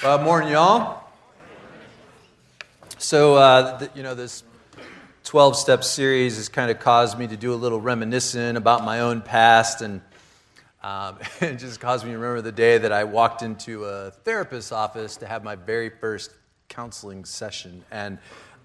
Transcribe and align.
Uh, 0.00 0.16
morning, 0.16 0.52
y'all. 0.52 1.02
So, 2.98 3.34
uh, 3.34 3.84
you 3.96 4.04
know, 4.04 4.14
this 4.14 4.44
12 5.24 5.56
step 5.56 5.82
series 5.82 6.36
has 6.36 6.48
kind 6.48 6.70
of 6.70 6.78
caused 6.78 7.18
me 7.18 7.26
to 7.26 7.36
do 7.36 7.52
a 7.52 7.56
little 7.56 7.80
reminiscing 7.80 8.54
about 8.56 8.84
my 8.84 9.00
own 9.00 9.20
past, 9.22 9.82
and 9.82 10.00
um, 10.84 11.18
it 11.40 11.56
just 11.56 11.80
caused 11.80 12.04
me 12.04 12.12
to 12.12 12.16
remember 12.16 12.42
the 12.42 12.52
day 12.52 12.78
that 12.78 12.92
I 12.92 13.02
walked 13.02 13.42
into 13.42 13.86
a 13.86 14.12
therapist's 14.12 14.70
office 14.70 15.16
to 15.16 15.26
have 15.26 15.42
my 15.42 15.56
very 15.56 15.90
first 15.90 16.32
counseling 16.68 17.24
session. 17.24 17.84
And 17.90 18.18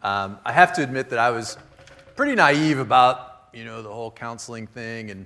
um, 0.04 0.38
I 0.46 0.52
have 0.52 0.74
to 0.74 0.84
admit 0.84 1.10
that 1.10 1.20
I 1.20 1.32
was 1.32 1.58
pretty 2.16 2.36
naive 2.36 2.78
about, 2.78 3.50
you 3.54 3.66
know, 3.66 3.82
the 3.82 3.92
whole 3.92 4.12
counseling 4.12 4.68
thing, 4.68 5.10
and 5.10 5.26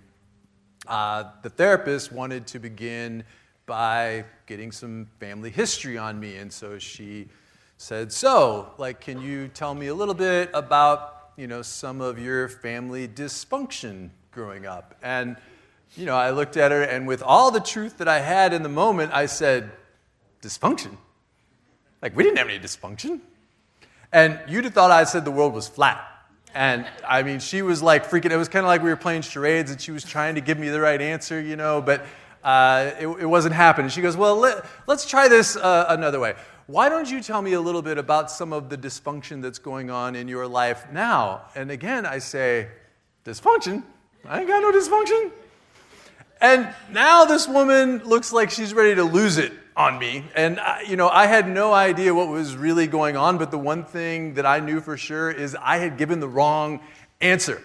uh, 0.87 1.25
the 1.41 1.49
therapist 1.49 2.13
wanted 2.13 2.47
to 2.47 2.59
begin 2.59 3.25
by 3.68 4.23
getting 4.47 4.71
some 4.71 5.07
family 5.20 5.52
history 5.52 5.97
on 5.97 6.20
me. 6.20 6.38
And 6.38 6.52
so 6.52 6.79
she 6.79 7.27
said, 7.77 8.11
So, 8.11 8.71
like, 8.79 9.01
can 9.01 9.21
you 9.21 9.50
tell 9.50 9.75
me 9.75 9.87
a 9.87 9.93
little 9.93 10.15
bit 10.15 10.50
about, 10.55 11.32
you 11.36 11.46
know, 11.46 11.61
some 11.61 12.01
of 12.01 12.18
your 12.18 12.47
family 12.47 13.07
dysfunction 13.07 14.10
growing 14.32 14.65
up? 14.65 14.96
And, 15.04 15.36
you 15.96 16.05
know, 16.05 16.15
I 16.15 16.32
looked 16.32 16.57
at 16.57 16.71
her, 16.71 16.82
and 16.82 17.05
with 17.05 17.21
all 17.21 17.51
the 17.51 17.60
truth 17.60 18.00
that 18.00 18.07
I 18.07 18.19
had 18.19 18.54
in 18.54 18.64
the 18.64 18.69
moment, 18.69 19.14
I 19.14 19.27
said, 19.27 19.69
Dysfunction? 20.41 20.96
Like, 22.02 22.15
we 22.15 22.24
didn't 22.24 22.38
have 22.38 22.47
any 22.47 22.60
dysfunction. 22.60 23.19
And 24.13 24.39
you'd 24.47 24.63
have 24.63 24.74
thought 24.74 24.91
I 24.91 25.04
said 25.04 25.25
the 25.25 25.32
world 25.32 25.54
was 25.54 25.68
flat. 25.68 26.07
And 26.54 26.88
I 27.05 27.24
mean, 27.24 27.39
she 27.39 27.61
was 27.61 27.83
like 27.83 28.10
freaking, 28.10 28.32
it 28.32 28.38
was 28.38 28.47
kind 28.47 28.65
of 28.65 28.68
like 28.68 28.82
we 28.82 28.89
were 28.89 28.96
playing 28.96 29.24
charades 29.24 29.69
and 29.71 29.82
she 29.82 29.91
was 29.91 30.04
trying 30.04 30.36
to 30.36 30.41
give 30.41 30.57
me 30.57 30.69
the 30.69 30.79
right 30.79 31.02
answer, 31.02 31.41
you 31.41 31.55
know, 31.55 31.82
but 31.82 32.05
uh, 32.44 32.91
it, 33.00 33.08
it, 33.08 33.25
wasn't 33.25 33.55
happening. 33.55 33.89
She 33.89 34.02
goes, 34.02 34.16
Well, 34.16 34.38
let, 34.38 34.66
us 34.88 35.05
try 35.05 35.27
this 35.27 35.55
uh, 35.55 35.86
another 35.89 36.19
way. 36.19 36.36
Why 36.67 36.89
don't 36.89 37.09
you 37.09 37.22
tell 37.22 37.41
me 37.41 37.53
a 37.53 37.61
little 37.61 37.81
bit 37.81 37.97
about 37.97 38.30
some 38.30 38.52
of 38.52 38.69
the 38.69 38.77
dysfunction 38.77 39.41
that's 39.41 39.59
going 39.59 39.89
on 39.89 40.16
in 40.16 40.27
your 40.27 40.47
life 40.47 40.85
now? 40.91 41.43
And 41.55 41.71
again, 41.71 42.05
I 42.05 42.19
say, 42.19 42.67
Dysfunction? 43.25 43.83
I 44.25 44.39
ain't 44.39 44.47
got 44.47 44.61
no 44.61 44.71
dysfunction. 44.71 45.31
And 46.41 46.73
now 46.91 47.25
this 47.25 47.47
woman 47.47 47.99
looks 47.99 48.31
like 48.31 48.52
she's 48.52 48.73
ready 48.73 48.95
to 48.95 49.03
lose 49.03 49.38
it 49.38 49.52
on 49.75 49.97
me. 49.97 50.25
And, 50.35 50.59
I, 50.59 50.81
you 50.81 50.95
know, 50.95 51.09
I 51.09 51.25
had 51.27 51.49
no 51.49 51.73
idea 51.73 52.13
what 52.13 52.27
was 52.27 52.55
really 52.55 52.88
going 52.88 53.15
on, 53.15 53.38
but 53.38 53.52
the 53.52 53.58
one 53.58 53.83
thing 53.83 54.33
that 54.35 54.45
I 54.45 54.59
knew 54.59 54.81
for 54.81 54.97
sure 54.97 55.31
is 55.31 55.55
I 55.61 55.77
had 55.77 55.97
given 55.97 56.19
the 56.19 56.27
wrong 56.27 56.81
answer. 57.21 57.61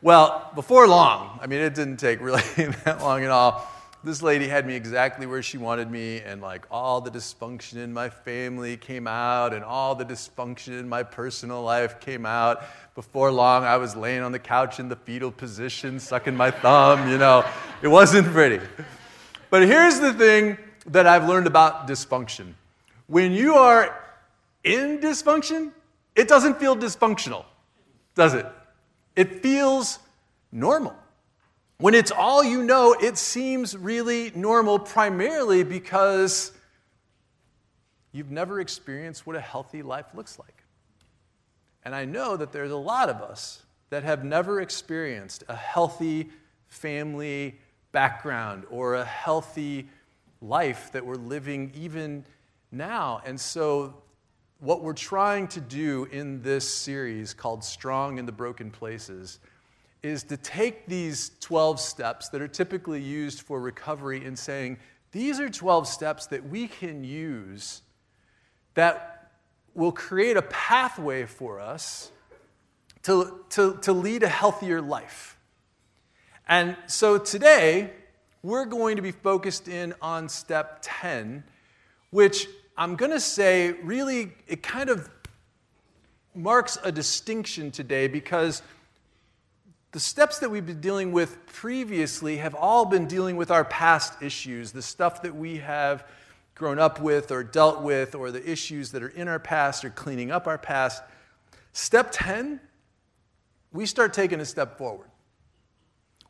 Well, 0.00 0.50
before 0.54 0.86
long, 0.86 1.40
I 1.42 1.46
mean, 1.46 1.60
it 1.60 1.74
didn't 1.74 1.96
take 1.96 2.20
really 2.20 2.42
that 2.84 3.00
long 3.00 3.24
at 3.24 3.30
all 3.30 3.68
this 4.04 4.22
lady 4.22 4.46
had 4.46 4.66
me 4.66 4.74
exactly 4.74 5.26
where 5.26 5.42
she 5.42 5.58
wanted 5.58 5.90
me, 5.90 6.20
and 6.20 6.40
like 6.40 6.66
all 6.70 7.00
the 7.00 7.10
dysfunction 7.10 7.76
in 7.76 7.92
my 7.92 8.08
family 8.08 8.76
came 8.76 9.06
out, 9.06 9.52
and 9.52 9.64
all 9.64 9.94
the 9.94 10.04
dysfunction 10.04 10.78
in 10.78 10.88
my 10.88 11.02
personal 11.02 11.62
life 11.62 12.00
came 12.00 12.24
out. 12.24 12.62
Before 12.94 13.32
long, 13.32 13.64
I 13.64 13.76
was 13.76 13.96
laying 13.96 14.22
on 14.22 14.32
the 14.32 14.38
couch 14.38 14.78
in 14.78 14.88
the 14.88 14.96
fetal 14.96 15.30
position, 15.30 15.98
sucking 15.98 16.36
my 16.36 16.50
thumb, 16.50 17.08
you 17.08 17.18
know. 17.18 17.44
It 17.82 17.88
wasn't 17.88 18.28
pretty. 18.28 18.60
But 19.50 19.62
here's 19.62 20.00
the 20.00 20.12
thing 20.12 20.58
that 20.86 21.06
I've 21.06 21.28
learned 21.28 21.46
about 21.46 21.88
dysfunction 21.88 22.54
when 23.08 23.32
you 23.32 23.54
are 23.54 23.98
in 24.64 24.98
dysfunction, 24.98 25.72
it 26.14 26.28
doesn't 26.28 26.60
feel 26.60 26.76
dysfunctional, 26.76 27.44
does 28.14 28.34
it? 28.34 28.46
It 29.16 29.42
feels 29.42 29.98
normal. 30.52 30.94
When 31.80 31.94
it's 31.94 32.10
all 32.10 32.42
you 32.42 32.64
know, 32.64 32.92
it 33.00 33.16
seems 33.16 33.76
really 33.76 34.32
normal, 34.34 34.80
primarily 34.80 35.62
because 35.62 36.50
you've 38.10 38.32
never 38.32 38.60
experienced 38.60 39.28
what 39.28 39.36
a 39.36 39.40
healthy 39.40 39.82
life 39.82 40.06
looks 40.12 40.40
like. 40.40 40.64
And 41.84 41.94
I 41.94 42.04
know 42.04 42.36
that 42.36 42.50
there's 42.50 42.72
a 42.72 42.76
lot 42.76 43.08
of 43.08 43.22
us 43.22 43.62
that 43.90 44.02
have 44.02 44.24
never 44.24 44.60
experienced 44.60 45.44
a 45.48 45.54
healthy 45.54 46.30
family 46.66 47.60
background 47.92 48.64
or 48.70 48.96
a 48.96 49.04
healthy 49.04 49.88
life 50.40 50.90
that 50.90 51.06
we're 51.06 51.14
living 51.14 51.70
even 51.76 52.24
now. 52.72 53.22
And 53.24 53.40
so, 53.40 54.02
what 54.58 54.82
we're 54.82 54.94
trying 54.94 55.46
to 55.48 55.60
do 55.60 56.08
in 56.10 56.42
this 56.42 56.68
series 56.68 57.34
called 57.34 57.62
Strong 57.62 58.18
in 58.18 58.26
the 58.26 58.32
Broken 58.32 58.72
Places 58.72 59.38
is 60.02 60.22
to 60.24 60.36
take 60.36 60.86
these 60.86 61.32
12 61.40 61.80
steps 61.80 62.28
that 62.30 62.40
are 62.40 62.48
typically 62.48 63.02
used 63.02 63.42
for 63.42 63.60
recovery 63.60 64.24
and 64.24 64.38
saying, 64.38 64.78
these 65.12 65.40
are 65.40 65.48
12 65.48 65.88
steps 65.88 66.26
that 66.26 66.48
we 66.48 66.68
can 66.68 67.02
use 67.02 67.82
that 68.74 69.32
will 69.74 69.92
create 69.92 70.36
a 70.36 70.42
pathway 70.42 71.24
for 71.24 71.60
us 71.60 72.10
to, 73.02 73.44
to, 73.50 73.78
to 73.82 73.92
lead 73.92 74.22
a 74.22 74.28
healthier 74.28 74.80
life. 74.80 75.36
And 76.48 76.76
so 76.86 77.18
today, 77.18 77.90
we're 78.42 78.66
going 78.66 78.96
to 78.96 79.02
be 79.02 79.12
focused 79.12 79.68
in 79.68 79.94
on 80.00 80.28
step 80.28 80.78
10, 80.82 81.44
which 82.10 82.46
I'm 82.76 82.96
going 82.96 83.10
to 83.10 83.20
say 83.20 83.72
really, 83.82 84.32
it 84.46 84.62
kind 84.62 84.90
of 84.90 85.10
marks 86.34 86.78
a 86.84 86.92
distinction 86.92 87.70
today 87.70 88.06
because 88.06 88.62
the 89.98 90.04
steps 90.04 90.38
that 90.38 90.48
we've 90.48 90.64
been 90.64 90.80
dealing 90.80 91.10
with 91.10 91.44
previously 91.46 92.36
have 92.36 92.54
all 92.54 92.84
been 92.84 93.08
dealing 93.08 93.36
with 93.36 93.50
our 93.50 93.64
past 93.64 94.22
issues, 94.22 94.70
the 94.70 94.80
stuff 94.80 95.22
that 95.22 95.34
we 95.34 95.56
have 95.56 96.06
grown 96.54 96.78
up 96.78 97.00
with 97.00 97.32
or 97.32 97.42
dealt 97.42 97.82
with, 97.82 98.14
or 98.14 98.30
the 98.30 98.48
issues 98.48 98.92
that 98.92 99.02
are 99.02 99.08
in 99.08 99.26
our 99.26 99.40
past 99.40 99.84
or 99.84 99.90
cleaning 99.90 100.30
up 100.30 100.46
our 100.46 100.56
past. 100.56 101.02
Step 101.72 102.10
10, 102.12 102.60
we 103.72 103.86
start 103.86 104.14
taking 104.14 104.38
a 104.38 104.44
step 104.44 104.78
forward. 104.78 105.08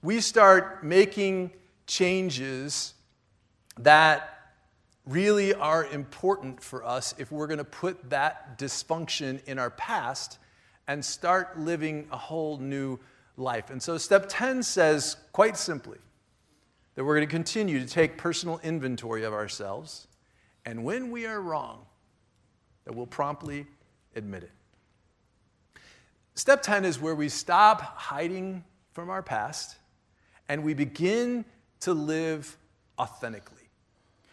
We 0.01 0.23
start 0.23 0.83
making 0.83 1.51
changes 1.87 2.95
that 3.79 4.55
really 5.05 5.53
are 5.53 5.85
important 5.85 6.63
for 6.63 6.83
us 6.87 7.15
if 7.19 7.31
we're 7.31 7.47
going 7.47 7.59
to 7.59 7.65
put 7.65 8.09
that 8.09 8.59
dysfunction 8.59 9.45
in 9.45 9.59
our 9.59 9.69
past 9.69 10.39
and 10.87 11.05
start 11.05 11.59
living 11.61 12.09
a 12.11 12.17
whole 12.17 12.57
new 12.57 12.99
life. 13.39 13.71
And 13.71 13.83
so 13.83 13.97
step 13.99 14.27
10 14.29 14.63
says, 14.63 15.17
quite 15.33 15.57
simply, 15.57 15.99
that 16.95 17.05
we're 17.05 17.17
going 17.17 17.27
to 17.27 17.31
continue 17.31 17.79
to 17.79 17.87
take 17.87 18.19
personal 18.19 18.61
inventory 18.63 19.25
of 19.25 19.33
ourselves, 19.33 20.09
and 20.65 20.85
when 20.85 21.11
we 21.11 21.27
are 21.27 21.41
wrong, 21.41 21.87
that 22.85 22.95
we'll 22.95 23.07
promptly 23.07 23.67
admit 24.17 24.43
it. 24.43 24.51
Step 26.35 26.63
10 26.63 26.85
is 26.85 27.01
where 27.01 27.15
we 27.15 27.29
stop 27.29 27.81
hiding 27.81 28.65
from 28.93 29.11
our 29.11 29.23
past 29.23 29.77
and 30.49 30.65
we 30.65 30.75
begin 30.75 31.45
to 31.81 31.93
live 31.93 32.57
authentically. 32.99 33.69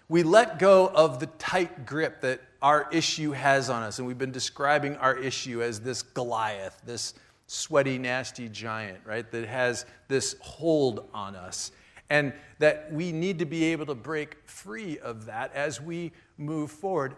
We 0.08 0.24
let 0.24 0.60
go 0.60 0.88
of 0.88 1.20
the 1.20 1.26
tight 1.26 1.86
grip 1.86 2.22
that 2.22 2.42
our 2.62 2.88
issue 2.92 3.32
has 3.32 3.70
on 3.70 3.84
us, 3.84 3.98
and 3.98 4.08
we've 4.08 4.18
been 4.18 4.32
describing 4.32 4.96
our 4.98 5.18
issue 5.18 5.62
as 5.62 5.82
this 5.82 6.02
Goliath, 6.02 6.80
this 6.86 7.16
sweaty, 7.48 7.98
nasty 7.98 8.50
giant, 8.50 9.00
right, 9.06 9.30
that 9.32 9.48
has 9.48 9.86
this 10.08 10.36
hold 10.40 11.10
on 11.14 11.36
us. 11.36 11.72
And 12.10 12.34
that 12.60 12.92
we 12.92 13.12
need 13.12 13.40
to 13.40 13.46
be 13.46 13.66
able 13.66 13.88
to 13.88 13.96
break 13.96 14.38
free 14.48 15.00
of 15.00 15.26
that 15.26 15.54
as 15.56 15.82
we 15.82 16.12
move 16.38 16.72
forward. 16.72 17.16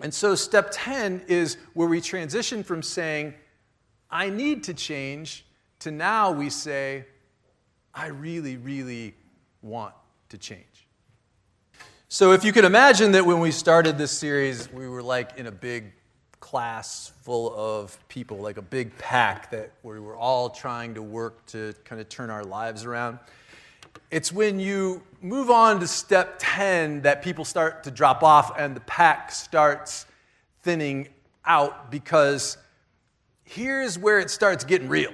And 0.00 0.12
so, 0.12 0.34
step 0.34 0.68
10 0.70 1.24
is 1.28 1.56
where 1.74 1.88
we 1.88 2.00
transition 2.00 2.62
from 2.62 2.82
saying, 2.82 3.34
I 4.10 4.28
need 4.28 4.64
to 4.64 4.74
change, 4.74 5.46
to 5.80 5.90
now 5.90 6.30
we 6.30 6.50
say, 6.50 7.06
I 7.94 8.06
really, 8.08 8.56
really 8.56 9.14
want 9.62 9.94
to 10.28 10.38
change. 10.38 10.88
So, 12.08 12.32
if 12.32 12.44
you 12.44 12.52
can 12.52 12.66
imagine 12.66 13.12
that 13.12 13.24
when 13.24 13.40
we 13.40 13.50
started 13.50 13.96
this 13.96 14.12
series, 14.12 14.70
we 14.70 14.88
were 14.88 15.02
like 15.02 15.38
in 15.38 15.46
a 15.46 15.52
big 15.52 15.92
class 16.42 17.12
full 17.22 17.54
of 17.54 17.96
people, 18.08 18.38
like 18.38 18.56
a 18.56 18.62
big 18.62 18.98
pack 18.98 19.50
that 19.52 19.70
we 19.84 20.00
were 20.00 20.16
all 20.16 20.50
trying 20.50 20.92
to 20.92 21.00
work 21.00 21.46
to 21.46 21.72
kind 21.84 22.00
of 22.00 22.08
turn 22.08 22.28
our 22.28 22.44
lives 22.44 22.84
around. 22.84 23.20
It's 24.10 24.32
when 24.32 24.58
you 24.58 25.02
move 25.22 25.50
on 25.50 25.78
to 25.80 25.86
step 25.86 26.34
10 26.40 27.02
that 27.02 27.22
people 27.22 27.44
start 27.44 27.84
to 27.84 27.92
drop 27.92 28.24
off 28.24 28.58
and 28.58 28.74
the 28.76 28.80
pack 28.80 29.30
starts 29.30 30.04
thinning 30.62 31.08
out 31.44 31.90
because 31.92 32.58
here's 33.44 33.96
where 33.96 34.18
it 34.18 34.28
starts 34.28 34.64
getting 34.64 34.88
real. 34.88 35.12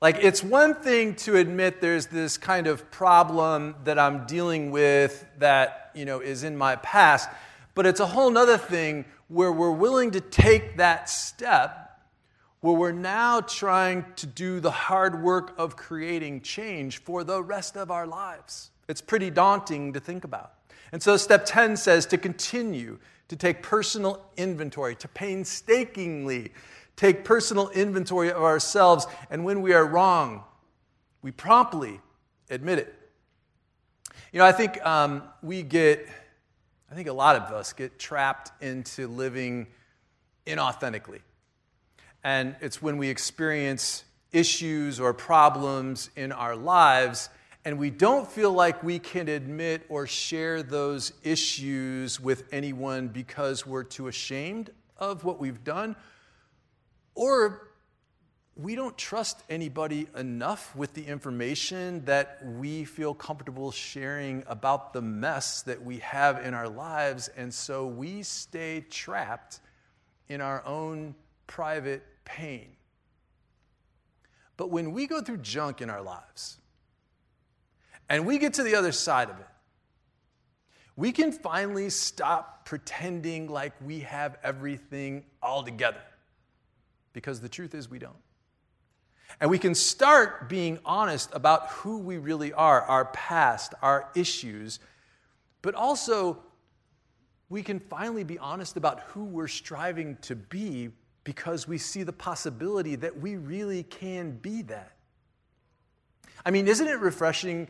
Like, 0.00 0.18
it's 0.22 0.44
one 0.44 0.74
thing 0.74 1.16
to 1.16 1.36
admit 1.36 1.80
there's 1.80 2.06
this 2.06 2.38
kind 2.38 2.68
of 2.68 2.88
problem 2.92 3.74
that 3.82 3.98
I'm 3.98 4.26
dealing 4.26 4.70
with 4.70 5.26
that, 5.38 5.90
you 5.94 6.04
know, 6.04 6.20
is 6.20 6.44
in 6.44 6.56
my 6.56 6.76
past, 6.76 7.28
but 7.74 7.86
it's 7.86 8.00
a 8.00 8.06
whole 8.06 8.36
other 8.36 8.58
thing 8.58 9.04
where 9.28 9.52
we're 9.52 9.70
willing 9.70 10.10
to 10.12 10.20
take 10.20 10.76
that 10.76 11.08
step, 11.08 12.00
where 12.60 12.74
we're 12.74 12.92
now 12.92 13.40
trying 13.40 14.04
to 14.16 14.26
do 14.26 14.60
the 14.60 14.70
hard 14.70 15.22
work 15.22 15.54
of 15.58 15.76
creating 15.76 16.40
change 16.40 16.98
for 16.98 17.24
the 17.24 17.42
rest 17.42 17.76
of 17.76 17.90
our 17.90 18.06
lives. 18.06 18.70
It's 18.88 19.00
pretty 19.00 19.30
daunting 19.30 19.92
to 19.92 20.00
think 20.00 20.24
about. 20.24 20.52
And 20.92 21.02
so 21.02 21.16
step 21.16 21.44
10 21.44 21.76
says 21.76 22.06
to 22.06 22.18
continue 22.18 22.98
to 23.28 23.36
take 23.36 23.62
personal 23.62 24.24
inventory, 24.36 24.94
to 24.96 25.08
painstakingly 25.08 26.52
take 26.96 27.24
personal 27.24 27.68
inventory 27.70 28.30
of 28.30 28.42
ourselves. 28.42 29.06
And 29.30 29.44
when 29.44 29.62
we 29.62 29.72
are 29.72 29.84
wrong, 29.84 30.44
we 31.22 31.30
promptly 31.30 32.00
admit 32.50 32.78
it. 32.78 32.94
You 34.32 34.38
know, 34.38 34.46
I 34.46 34.52
think 34.52 34.84
um, 34.84 35.22
we 35.42 35.62
get, 35.62 36.08
I 36.90 36.94
think 36.94 37.08
a 37.08 37.12
lot 37.12 37.36
of 37.36 37.42
us 37.52 37.72
get 37.72 37.98
trapped 37.98 38.50
into 38.62 39.08
living 39.08 39.66
inauthentically. 40.46 41.20
And 42.22 42.56
it's 42.60 42.80
when 42.80 42.98
we 42.98 43.08
experience 43.08 44.04
issues 44.32 45.00
or 45.00 45.12
problems 45.12 46.10
in 46.16 46.32
our 46.32 46.56
lives 46.56 47.28
and 47.64 47.78
we 47.78 47.88
don't 47.88 48.30
feel 48.30 48.52
like 48.52 48.82
we 48.82 48.98
can 48.98 49.28
admit 49.28 49.86
or 49.88 50.06
share 50.06 50.62
those 50.62 51.12
issues 51.22 52.20
with 52.20 52.44
anyone 52.52 53.08
because 53.08 53.66
we're 53.66 53.84
too 53.84 54.08
ashamed 54.08 54.70
of 54.98 55.24
what 55.24 55.40
we've 55.40 55.64
done, 55.64 55.96
or 57.14 57.68
we 58.56 58.76
don't 58.76 58.96
trust 58.96 59.42
anybody 59.50 60.06
enough 60.16 60.74
with 60.76 60.94
the 60.94 61.04
information 61.04 62.04
that 62.04 62.38
we 62.44 62.84
feel 62.84 63.12
comfortable 63.12 63.72
sharing 63.72 64.44
about 64.46 64.92
the 64.92 65.02
mess 65.02 65.62
that 65.62 65.84
we 65.84 65.98
have 65.98 66.44
in 66.44 66.54
our 66.54 66.68
lives, 66.68 67.28
and 67.36 67.52
so 67.52 67.86
we 67.86 68.22
stay 68.22 68.84
trapped 68.90 69.60
in 70.28 70.40
our 70.40 70.64
own 70.64 71.16
private 71.48 72.04
pain. 72.24 72.68
But 74.56 74.70
when 74.70 74.92
we 74.92 75.08
go 75.08 75.20
through 75.20 75.38
junk 75.38 75.80
in 75.80 75.90
our 75.90 76.02
lives, 76.02 76.58
and 78.08 78.24
we 78.24 78.38
get 78.38 78.54
to 78.54 78.62
the 78.62 78.76
other 78.76 78.92
side 78.92 79.30
of 79.30 79.40
it, 79.40 79.46
we 80.96 81.10
can 81.10 81.32
finally 81.32 81.90
stop 81.90 82.66
pretending 82.66 83.48
like 83.48 83.72
we 83.84 84.00
have 84.00 84.38
everything 84.44 85.24
all 85.42 85.64
together. 85.64 86.02
Because 87.12 87.40
the 87.40 87.48
truth 87.48 87.74
is, 87.74 87.90
we 87.90 87.98
don't. 87.98 88.23
And 89.40 89.50
we 89.50 89.58
can 89.58 89.74
start 89.74 90.48
being 90.48 90.78
honest 90.84 91.30
about 91.32 91.68
who 91.68 91.98
we 91.98 92.18
really 92.18 92.52
are, 92.52 92.82
our 92.82 93.06
past, 93.06 93.74
our 93.82 94.08
issues, 94.14 94.78
but 95.62 95.74
also 95.74 96.42
we 97.48 97.62
can 97.62 97.80
finally 97.80 98.24
be 98.24 98.38
honest 98.38 98.76
about 98.76 99.00
who 99.00 99.24
we're 99.24 99.48
striving 99.48 100.16
to 100.22 100.36
be 100.36 100.90
because 101.24 101.66
we 101.66 101.78
see 101.78 102.02
the 102.02 102.12
possibility 102.12 102.96
that 102.96 103.18
we 103.18 103.36
really 103.36 103.82
can 103.82 104.32
be 104.32 104.62
that. 104.62 104.92
I 106.44 106.50
mean, 106.50 106.68
isn't 106.68 106.86
it 106.86 107.00
refreshing 107.00 107.68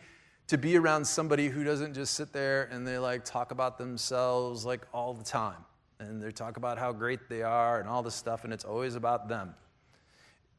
to 0.49 0.59
be 0.59 0.77
around 0.77 1.07
somebody 1.07 1.49
who 1.49 1.65
doesn't 1.65 1.95
just 1.95 2.15
sit 2.15 2.33
there 2.33 2.65
and 2.71 2.87
they 2.87 2.99
like 2.99 3.25
talk 3.25 3.51
about 3.51 3.79
themselves 3.79 4.65
like 4.65 4.87
all 4.93 5.15
the 5.15 5.25
time 5.25 5.65
and 6.01 6.23
they 6.23 6.31
talk 6.31 6.57
about 6.57 6.79
how 6.79 6.93
great 6.93 7.29
they 7.29 7.43
are 7.43 7.81
and 7.81 7.89
all 7.89 8.03
this 8.03 8.15
stuff 8.15 8.45
and 8.45 8.53
it's 8.53 8.65
always 8.65 8.95
about 8.95 9.29
them 9.29 9.55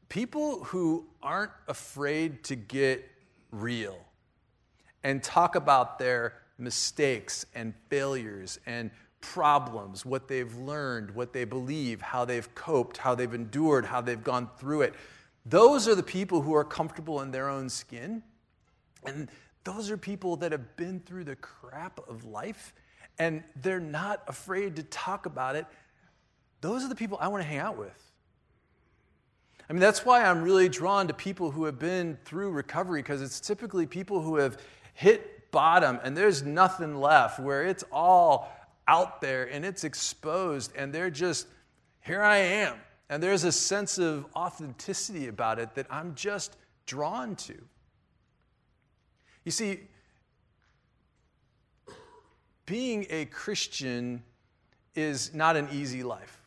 people 0.08 0.64
who 0.64 1.06
aren't 1.22 1.52
afraid 1.68 2.44
to 2.44 2.56
get 2.56 3.08
real 3.50 3.98
and 5.02 5.22
talk 5.22 5.54
about 5.54 5.98
their 5.98 6.34
mistakes 6.58 7.46
and 7.54 7.74
failures 7.88 8.58
and 8.66 8.90
problems 9.20 10.04
what 10.06 10.28
they've 10.28 10.54
learned 10.56 11.10
what 11.10 11.32
they 11.32 11.44
believe 11.44 12.00
how 12.00 12.24
they've 12.24 12.54
coped 12.54 12.98
how 12.98 13.14
they've 13.14 13.34
endured 13.34 13.84
how 13.84 14.00
they've 14.00 14.22
gone 14.22 14.48
through 14.58 14.82
it 14.82 14.94
those 15.44 15.88
are 15.88 15.94
the 15.94 16.02
people 16.02 16.42
who 16.42 16.54
are 16.54 16.64
comfortable 16.64 17.20
in 17.22 17.30
their 17.30 17.48
own 17.48 17.68
skin 17.68 18.22
and 19.04 19.28
those 19.64 19.90
are 19.90 19.96
people 19.96 20.36
that 20.36 20.52
have 20.52 20.76
been 20.76 21.00
through 21.00 21.24
the 21.24 21.36
crap 21.36 21.98
of 22.08 22.24
life 22.24 22.72
and 23.18 23.42
they're 23.62 23.80
not 23.80 24.22
afraid 24.28 24.76
to 24.76 24.82
talk 24.84 25.26
about 25.26 25.56
it. 25.56 25.66
Those 26.60 26.84
are 26.84 26.88
the 26.88 26.94
people 26.94 27.18
I 27.20 27.28
want 27.28 27.42
to 27.42 27.48
hang 27.48 27.58
out 27.58 27.76
with. 27.76 28.05
I 29.68 29.72
mean, 29.72 29.80
that's 29.80 30.04
why 30.04 30.24
I'm 30.24 30.42
really 30.42 30.68
drawn 30.68 31.08
to 31.08 31.14
people 31.14 31.50
who 31.50 31.64
have 31.64 31.78
been 31.78 32.16
through 32.24 32.50
recovery 32.50 33.02
because 33.02 33.20
it's 33.20 33.40
typically 33.40 33.86
people 33.86 34.22
who 34.22 34.36
have 34.36 34.58
hit 34.94 35.50
bottom 35.50 35.98
and 36.04 36.16
there's 36.16 36.42
nothing 36.42 37.00
left, 37.00 37.40
where 37.40 37.66
it's 37.66 37.84
all 37.90 38.52
out 38.86 39.20
there 39.20 39.44
and 39.50 39.64
it's 39.64 39.82
exposed 39.82 40.72
and 40.76 40.92
they're 40.92 41.10
just, 41.10 41.48
here 42.00 42.22
I 42.22 42.36
am. 42.36 42.76
And 43.08 43.22
there's 43.22 43.44
a 43.44 43.52
sense 43.52 43.98
of 43.98 44.26
authenticity 44.36 45.28
about 45.28 45.58
it 45.58 45.74
that 45.74 45.86
I'm 45.90 46.14
just 46.14 46.56
drawn 46.86 47.36
to. 47.36 47.54
You 49.44 49.52
see, 49.52 49.80
being 52.66 53.06
a 53.10 53.26
Christian 53.26 54.22
is 54.94 55.34
not 55.34 55.56
an 55.56 55.68
easy 55.72 56.02
life. 56.02 56.40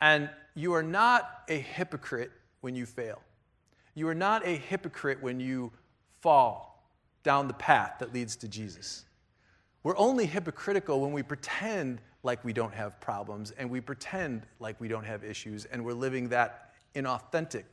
And 0.00 0.30
you 0.54 0.72
are 0.74 0.82
not 0.82 1.42
a 1.48 1.58
hypocrite 1.58 2.32
when 2.60 2.74
you 2.74 2.86
fail. 2.86 3.20
You 3.94 4.08
are 4.08 4.14
not 4.14 4.46
a 4.46 4.56
hypocrite 4.56 5.22
when 5.22 5.40
you 5.40 5.72
fall 6.20 6.70
down 7.22 7.48
the 7.48 7.54
path 7.54 7.96
that 7.98 8.12
leads 8.12 8.36
to 8.36 8.48
Jesus. 8.48 9.04
We're 9.82 9.96
only 9.96 10.26
hypocritical 10.26 11.00
when 11.00 11.12
we 11.12 11.22
pretend 11.22 12.00
like 12.22 12.44
we 12.44 12.52
don't 12.52 12.74
have 12.74 13.00
problems 13.00 13.50
and 13.52 13.70
we 13.70 13.80
pretend 13.80 14.46
like 14.58 14.80
we 14.80 14.88
don't 14.88 15.04
have 15.04 15.24
issues 15.24 15.64
and 15.64 15.84
we're 15.84 15.94
living 15.94 16.28
that 16.28 16.72
inauthentic 16.94 17.64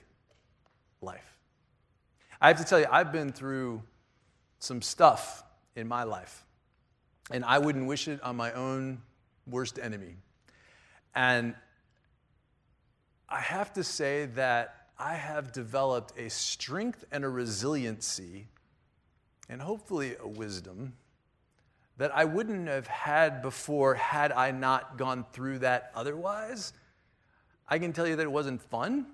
life. 1.02 1.38
I 2.40 2.48
have 2.50 2.58
to 2.58 2.64
tell 2.64 2.80
you, 2.80 2.86
I've 2.90 3.12
been 3.12 3.32
through 3.32 3.82
some 4.60 4.82
stuff 4.82 5.44
in 5.76 5.88
my 5.88 6.04
life. 6.04 6.44
And 7.30 7.44
I 7.44 7.60
wouldn't 7.60 7.88
wish 7.88 8.08
it 8.08 8.22
on 8.24 8.36
my 8.36 8.54
own 8.54 9.02
worst 9.46 9.80
enemy. 9.80 10.16
And 11.14 11.56
I 13.30 13.40
have 13.40 13.74
to 13.74 13.84
say 13.84 14.26
that 14.36 14.88
I 14.98 15.16
have 15.16 15.52
developed 15.52 16.18
a 16.18 16.30
strength 16.30 17.04
and 17.12 17.24
a 17.24 17.30
resiliency, 17.30 18.48
and 19.50 19.62
hopefully 19.62 20.16
a 20.20 20.28
wisdom, 20.28 20.94
that 21.98 22.16
I 22.16 22.26
wouldn't 22.26 22.68
have 22.68 22.88
had 22.88 23.42
before 23.42 23.96
had 23.96 24.32
I 24.32 24.52
not 24.52 24.98
gone 24.98 25.26
through 25.34 25.60
that 25.60 25.92
otherwise. 25.96 26.74
I 27.68 27.80
can 27.80 27.92
tell 27.92 28.08
you 28.08 28.16
that 28.16 28.24
it 28.24 28.32
wasn't 28.32 28.62
fun. 28.62 29.08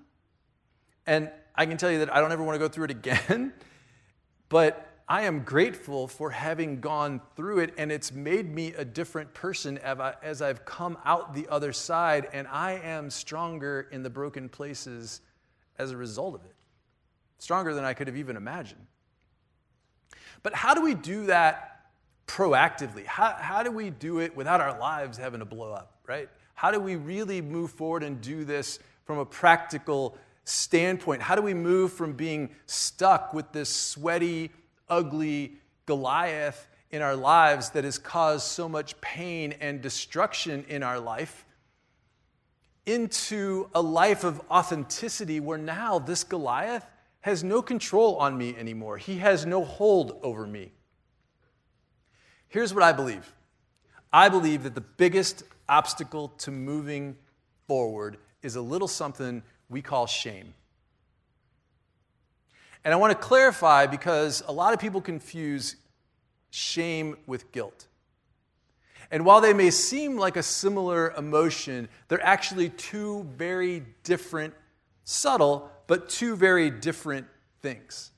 And 1.06 1.30
I 1.54 1.66
can 1.66 1.76
tell 1.76 1.90
you 1.90 1.98
that 2.00 2.14
I 2.14 2.20
don't 2.20 2.32
ever 2.32 2.42
want 2.42 2.54
to 2.54 2.58
go 2.58 2.68
through 2.68 2.84
it 2.84 2.90
again. 2.90 3.52
but 4.48 4.93
I 5.06 5.22
am 5.22 5.40
grateful 5.40 6.08
for 6.08 6.30
having 6.30 6.80
gone 6.80 7.20
through 7.36 7.58
it, 7.58 7.74
and 7.76 7.92
it's 7.92 8.10
made 8.10 8.52
me 8.52 8.72
a 8.72 8.84
different 8.84 9.34
person 9.34 9.78
as 9.78 10.40
I've 10.40 10.64
come 10.64 10.96
out 11.04 11.34
the 11.34 11.46
other 11.48 11.74
side, 11.74 12.28
and 12.32 12.48
I 12.48 12.80
am 12.82 13.10
stronger 13.10 13.86
in 13.92 14.02
the 14.02 14.08
broken 14.08 14.48
places 14.48 15.20
as 15.78 15.90
a 15.90 15.96
result 15.96 16.34
of 16.34 16.44
it. 16.46 16.54
Stronger 17.38 17.74
than 17.74 17.84
I 17.84 17.92
could 17.92 18.06
have 18.06 18.16
even 18.16 18.36
imagined. 18.36 18.86
But 20.42 20.54
how 20.54 20.72
do 20.72 20.82
we 20.82 20.94
do 20.94 21.26
that 21.26 21.90
proactively? 22.26 23.04
How, 23.04 23.36
how 23.38 23.62
do 23.62 23.70
we 23.70 23.90
do 23.90 24.20
it 24.20 24.34
without 24.34 24.62
our 24.62 24.78
lives 24.78 25.18
having 25.18 25.40
to 25.40 25.46
blow 25.46 25.72
up, 25.72 25.98
right? 26.06 26.30
How 26.54 26.70
do 26.70 26.80
we 26.80 26.96
really 26.96 27.42
move 27.42 27.70
forward 27.72 28.02
and 28.02 28.22
do 28.22 28.44
this 28.44 28.78
from 29.04 29.18
a 29.18 29.26
practical 29.26 30.16
standpoint? 30.44 31.20
How 31.20 31.34
do 31.34 31.42
we 31.42 31.52
move 31.52 31.92
from 31.92 32.14
being 32.14 32.50
stuck 32.66 33.34
with 33.34 33.52
this 33.52 33.68
sweaty, 33.68 34.50
ugly 34.88 35.58
Goliath 35.86 36.68
in 36.90 37.02
our 37.02 37.16
lives 37.16 37.70
that 37.70 37.84
has 37.84 37.98
caused 37.98 38.46
so 38.46 38.68
much 38.68 39.00
pain 39.00 39.52
and 39.60 39.80
destruction 39.80 40.64
in 40.68 40.82
our 40.82 41.00
life 41.00 41.44
into 42.86 43.68
a 43.74 43.80
life 43.80 44.24
of 44.24 44.40
authenticity 44.50 45.40
where 45.40 45.58
now 45.58 45.98
this 45.98 46.24
Goliath 46.24 46.86
has 47.20 47.42
no 47.42 47.62
control 47.62 48.16
on 48.16 48.36
me 48.36 48.54
anymore. 48.56 48.98
He 48.98 49.18
has 49.18 49.46
no 49.46 49.64
hold 49.64 50.18
over 50.22 50.46
me. 50.46 50.72
Here's 52.48 52.74
what 52.74 52.82
I 52.82 52.92
believe 52.92 53.32
I 54.12 54.28
believe 54.28 54.62
that 54.62 54.74
the 54.74 54.80
biggest 54.80 55.42
obstacle 55.68 56.28
to 56.38 56.50
moving 56.50 57.16
forward 57.66 58.18
is 58.42 58.56
a 58.56 58.60
little 58.60 58.86
something 58.86 59.42
we 59.68 59.82
call 59.82 60.06
shame. 60.06 60.54
And 62.84 62.92
I 62.92 62.96
want 62.96 63.12
to 63.12 63.18
clarify 63.18 63.86
because 63.86 64.42
a 64.46 64.52
lot 64.52 64.74
of 64.74 64.78
people 64.78 65.00
confuse 65.00 65.76
shame 66.50 67.16
with 67.26 67.50
guilt. 67.50 67.86
And 69.10 69.24
while 69.24 69.40
they 69.40 69.52
may 69.52 69.70
seem 69.70 70.16
like 70.16 70.36
a 70.36 70.42
similar 70.42 71.12
emotion, 71.12 71.88
they're 72.08 72.24
actually 72.24 72.70
two 72.70 73.24
very 73.36 73.84
different, 74.02 74.54
subtle, 75.04 75.70
but 75.86 76.08
two 76.08 76.36
very 76.36 76.70
different 76.70 77.26
things. 77.62 78.10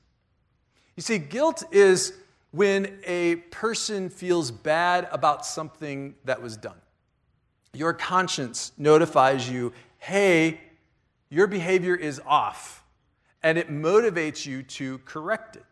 You 0.95 1.03
see, 1.03 1.17
guilt 1.17 1.63
is 1.71 2.13
when 2.51 2.99
a 3.05 3.35
person 3.51 4.09
feels 4.09 4.51
bad 4.51 5.07
about 5.11 5.45
something 5.45 6.15
that 6.25 6.41
was 6.41 6.57
done. 6.57 6.77
Your 7.73 7.93
conscience 7.93 8.71
notifies 8.77 9.49
you, 9.49 9.73
hey, 9.99 10.59
your 11.29 11.47
behavior 11.47 11.95
is 11.95 12.21
off 12.25 12.83
and 13.43 13.57
it 13.57 13.69
motivates 13.69 14.45
you 14.45 14.63
to 14.63 14.97
correct 14.99 15.55
it. 15.55 15.65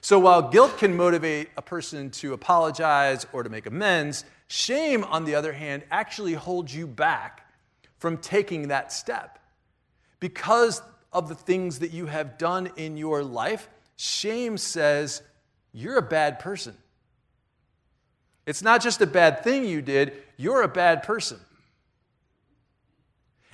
So 0.00 0.18
while 0.18 0.50
guilt 0.50 0.78
can 0.78 0.96
motivate 0.96 1.50
a 1.56 1.62
person 1.62 2.10
to 2.10 2.32
apologize 2.32 3.24
or 3.32 3.44
to 3.44 3.48
make 3.48 3.66
amends, 3.66 4.24
shame, 4.48 5.04
on 5.04 5.24
the 5.24 5.36
other 5.36 5.52
hand, 5.52 5.84
actually 5.90 6.34
holds 6.34 6.74
you 6.74 6.86
back 6.88 7.48
from 7.98 8.16
taking 8.18 8.68
that 8.68 8.92
step. 8.92 9.38
Because 10.18 10.82
of 11.12 11.28
the 11.28 11.36
things 11.36 11.78
that 11.78 11.92
you 11.92 12.06
have 12.06 12.36
done 12.36 12.70
in 12.76 12.96
your 12.96 13.22
life, 13.22 13.68
shame 13.96 14.58
says, 14.58 15.22
You're 15.72 15.98
a 15.98 16.02
bad 16.02 16.40
person. 16.40 16.76
It's 18.44 18.62
not 18.62 18.82
just 18.82 19.00
a 19.00 19.06
bad 19.06 19.44
thing 19.44 19.64
you 19.64 19.82
did, 19.82 20.14
you're 20.36 20.62
a 20.62 20.68
bad 20.68 21.04
person. 21.04 21.38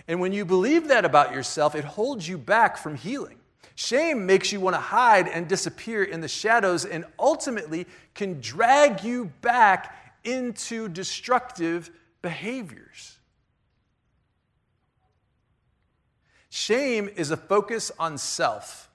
And 0.08 0.20
when 0.20 0.32
you 0.32 0.46
believe 0.46 0.88
that 0.88 1.04
about 1.04 1.32
yourself, 1.32 1.74
it 1.74 1.84
holds 1.84 2.26
you 2.26 2.38
back 2.38 2.78
from 2.78 2.96
healing. 2.96 3.36
Shame 3.74 4.26
makes 4.26 4.50
you 4.50 4.58
want 4.58 4.74
to 4.74 4.80
hide 4.80 5.28
and 5.28 5.46
disappear 5.46 6.02
in 6.02 6.20
the 6.20 6.26
shadows 6.26 6.84
and 6.84 7.04
ultimately 7.18 7.86
can 8.14 8.40
drag 8.40 9.04
you 9.04 9.26
back 9.42 9.94
into 10.24 10.88
destructive 10.88 11.90
behaviors. 12.22 13.18
Shame 16.48 17.08
is 17.14 17.30
a 17.30 17.36
focus 17.36 17.92
on 17.98 18.18
self, 18.18 18.90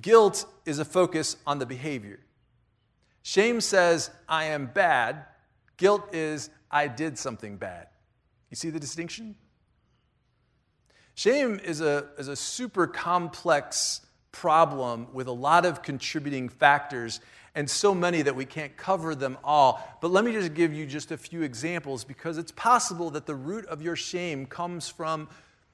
guilt 0.00 0.46
is 0.64 0.78
a 0.78 0.84
focus 0.84 1.36
on 1.46 1.58
the 1.58 1.66
behavior. 1.66 2.20
Shame 3.22 3.60
says, 3.60 4.10
I 4.28 4.44
am 4.44 4.66
bad. 4.66 5.24
Guilt 5.76 6.14
is, 6.14 6.50
I 6.70 6.88
did 6.88 7.18
something 7.18 7.56
bad. 7.56 7.86
You 8.50 8.56
see 8.56 8.70
the 8.70 8.80
distinction? 8.80 9.36
Shame 11.14 11.60
is 11.62 11.80
a, 11.80 12.06
is 12.18 12.28
a 12.28 12.36
super 12.36 12.86
complex 12.86 14.00
problem 14.32 15.08
with 15.12 15.26
a 15.26 15.32
lot 15.32 15.66
of 15.66 15.82
contributing 15.82 16.48
factors 16.48 17.20
and 17.54 17.68
so 17.68 17.94
many 17.94 18.22
that 18.22 18.34
we 18.34 18.46
can't 18.46 18.76
cover 18.76 19.14
them 19.14 19.36
all. 19.44 19.86
But 20.00 20.10
let 20.10 20.24
me 20.24 20.32
just 20.32 20.54
give 20.54 20.72
you 20.72 20.86
just 20.86 21.12
a 21.12 21.18
few 21.18 21.42
examples 21.42 22.02
because 22.02 22.38
it's 22.38 22.52
possible 22.52 23.10
that 23.10 23.26
the 23.26 23.34
root 23.34 23.66
of 23.66 23.82
your 23.82 23.94
shame 23.94 24.46
comes 24.46 24.88
from 24.88 25.28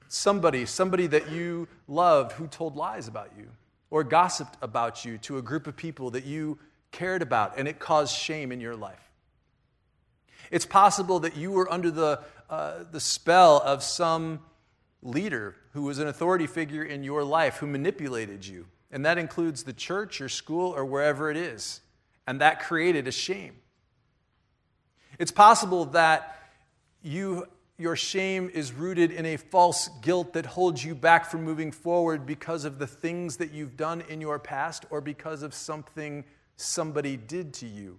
somebody, 0.09 0.65
somebody 0.65 1.07
that 1.07 1.31
you 1.31 1.67
loved 1.87 2.33
who 2.33 2.47
told 2.47 2.75
lies 2.75 3.07
about 3.07 3.31
you 3.37 3.47
or 3.89 4.03
gossiped 4.03 4.57
about 4.61 5.05
you 5.05 5.17
to 5.19 5.37
a 5.37 5.41
group 5.41 5.67
of 5.67 5.75
people 5.75 6.11
that 6.11 6.25
you 6.25 6.59
cared 6.91 7.21
about, 7.21 7.57
and 7.57 7.67
it 7.67 7.79
caused 7.79 8.15
shame 8.15 8.51
in 8.51 8.59
your 8.59 8.75
life. 8.75 9.11
It's 10.51 10.65
possible 10.65 11.19
that 11.21 11.37
you 11.37 11.51
were 11.51 11.71
under 11.71 11.91
the, 11.91 12.19
uh, 12.49 12.83
the 12.91 12.99
spell 12.99 13.61
of 13.63 13.83
some 13.83 14.39
leader 15.01 15.55
who 15.73 15.83
was 15.83 15.99
an 15.99 16.07
authority 16.07 16.47
figure 16.47 16.83
in 16.83 17.03
your 17.03 17.23
life 17.23 17.57
who 17.57 17.67
manipulated 17.67 18.45
you, 18.45 18.67
and 18.91 19.05
that 19.05 19.17
includes 19.17 19.63
the 19.63 19.73
church 19.73 20.21
or 20.21 20.29
school 20.29 20.73
or 20.75 20.85
wherever 20.85 21.29
it 21.29 21.37
is, 21.37 21.81
and 22.27 22.41
that 22.41 22.61
created 22.61 23.07
a 23.07 23.11
shame. 23.11 23.55
It's 25.17 25.31
possible 25.31 25.85
that 25.85 26.35
you 27.01 27.45
your 27.79 27.95
shame 27.95 28.51
is 28.53 28.73
rooted 28.73 29.09
in 29.09 29.25
a 29.25 29.37
false 29.37 29.89
guilt 30.01 30.33
that 30.33 30.45
holds 30.45 30.83
you 30.83 30.93
back 30.93 31.25
from 31.25 31.45
moving 31.45 31.71
forward 31.71 32.25
because 32.25 32.65
of 32.65 32.77
the 32.77 32.85
things 32.85 33.37
that 33.37 33.51
you've 33.51 33.77
done 33.77 34.03
in 34.09 34.19
your 34.19 34.37
past 34.37 34.85
or 34.89 34.99
because 34.99 35.43
of 35.43 35.53
something 35.53 36.25
somebody 36.57 37.15
did 37.15 37.53
to 37.53 37.65
you 37.65 37.97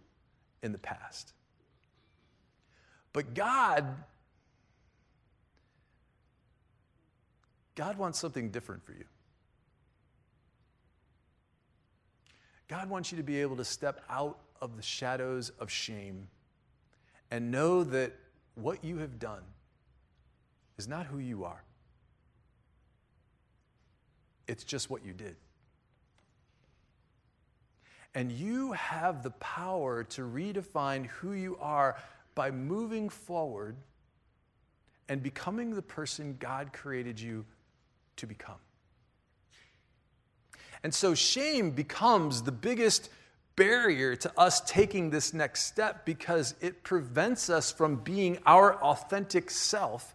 in 0.62 0.72
the 0.72 0.78
past. 0.78 1.32
But 3.14 3.32
God, 3.32 3.86
God 7.74 7.98
wants 7.98 8.18
something 8.18 8.50
different 8.50 8.84
for 8.84 8.92
you. 8.92 9.04
God 12.68 12.88
wants 12.88 13.10
you 13.10 13.18
to 13.18 13.24
be 13.24 13.40
able 13.40 13.56
to 13.56 13.64
step 13.64 14.00
out 14.08 14.38
of 14.60 14.76
the 14.76 14.82
shadows 14.82 15.50
of 15.58 15.70
shame 15.70 16.28
and 17.30 17.50
know 17.50 17.82
that 17.84 18.12
what 18.54 18.84
you 18.84 18.98
have 18.98 19.18
done 19.18 19.42
is 20.78 20.86
not 20.86 21.06
who 21.06 21.18
you 21.18 21.44
are. 21.44 21.62
It's 24.46 24.64
just 24.64 24.90
what 24.90 25.04
you 25.04 25.12
did. 25.12 25.36
And 28.14 28.32
you 28.32 28.72
have 28.72 29.22
the 29.22 29.30
power 29.30 30.04
to 30.04 30.22
redefine 30.22 31.06
who 31.06 31.32
you 31.32 31.56
are 31.60 31.96
by 32.34 32.50
moving 32.50 33.08
forward 33.08 33.76
and 35.08 35.22
becoming 35.22 35.74
the 35.74 35.82
person 35.82 36.36
God 36.38 36.72
created 36.72 37.20
you 37.20 37.44
to 38.20 38.26
become. 38.26 38.56
And 40.82 40.94
so 40.94 41.14
shame 41.14 41.72
becomes 41.72 42.42
the 42.42 42.52
biggest 42.52 43.10
barrier 43.56 44.16
to 44.16 44.32
us 44.38 44.60
taking 44.62 45.10
this 45.10 45.34
next 45.34 45.64
step 45.64 46.06
because 46.06 46.54
it 46.60 46.82
prevents 46.82 47.50
us 47.50 47.70
from 47.70 47.96
being 47.96 48.38
our 48.46 48.74
authentic 48.82 49.50
self 49.50 50.14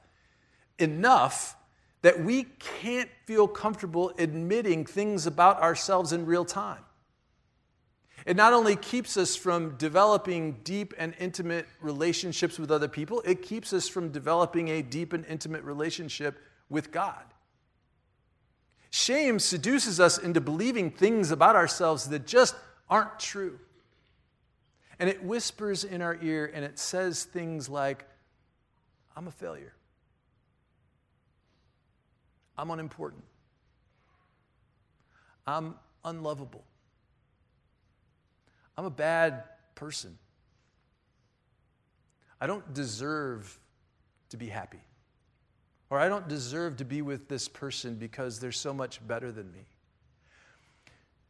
enough 0.80 1.56
that 2.02 2.24
we 2.24 2.44
can't 2.60 3.10
feel 3.26 3.48
comfortable 3.48 4.12
admitting 4.18 4.86
things 4.86 5.28
about 5.28 5.62
ourselves 5.62 6.12
in 6.12 6.26
real 6.26 6.46
time. 6.46 6.82
It 8.26 8.36
not 8.36 8.54
only 8.54 8.76
keeps 8.76 9.18
us 9.18 9.36
from 9.36 9.76
developing 9.78 10.54
deep 10.64 10.96
and 10.98 11.14
intimate 11.20 11.68
relationships 11.82 12.58
with 12.58 12.72
other 12.72 12.88
people, 12.88 13.22
it 13.26 13.44
keeps 13.44 13.72
us 13.72 13.88
from 13.88 14.10
developing 14.10 14.70
a 14.70 14.82
deep 14.82 15.14
and 15.14 15.24
intimate 15.28 15.64
relationship 15.64 16.40
with 16.70 16.92
God. 16.92 17.24
Shame 18.96 19.40
seduces 19.40 20.00
us 20.00 20.18
into 20.18 20.40
believing 20.40 20.90
things 20.90 21.30
about 21.30 21.58
ourselves 21.58 22.08
that 22.12 22.26
just 22.26 22.56
aren't 22.90 23.20
true. 23.20 23.60
And 25.00 25.10
it 25.10 25.22
whispers 25.22 25.84
in 25.84 26.02
our 26.02 26.18
ear 26.22 26.50
and 26.54 26.64
it 26.64 26.80
says 26.80 27.26
things 27.26 27.68
like, 27.68 28.06
I'm 29.14 29.28
a 29.28 29.32
failure. 29.32 29.74
I'm 32.58 32.72
unimportant. 32.72 33.26
I'm 35.46 35.76
unlovable. 36.06 36.64
I'm 38.78 38.86
a 38.86 38.90
bad 38.90 39.44
person. 39.76 40.18
I 42.40 42.48
don't 42.48 42.74
deserve 42.74 43.60
to 44.30 44.38
be 44.38 44.48
happy. 44.48 44.80
Or 45.90 46.00
I 46.00 46.10
don't 46.10 46.28
deserve 46.28 46.78
to 46.78 46.86
be 46.86 47.02
with 47.02 47.28
this 47.28 47.48
person 47.48 47.96
because 47.96 48.40
they're 48.40 48.52
so 48.52 48.74
much 48.74 49.06
better 49.08 49.32
than 49.32 49.52
me. 49.52 49.66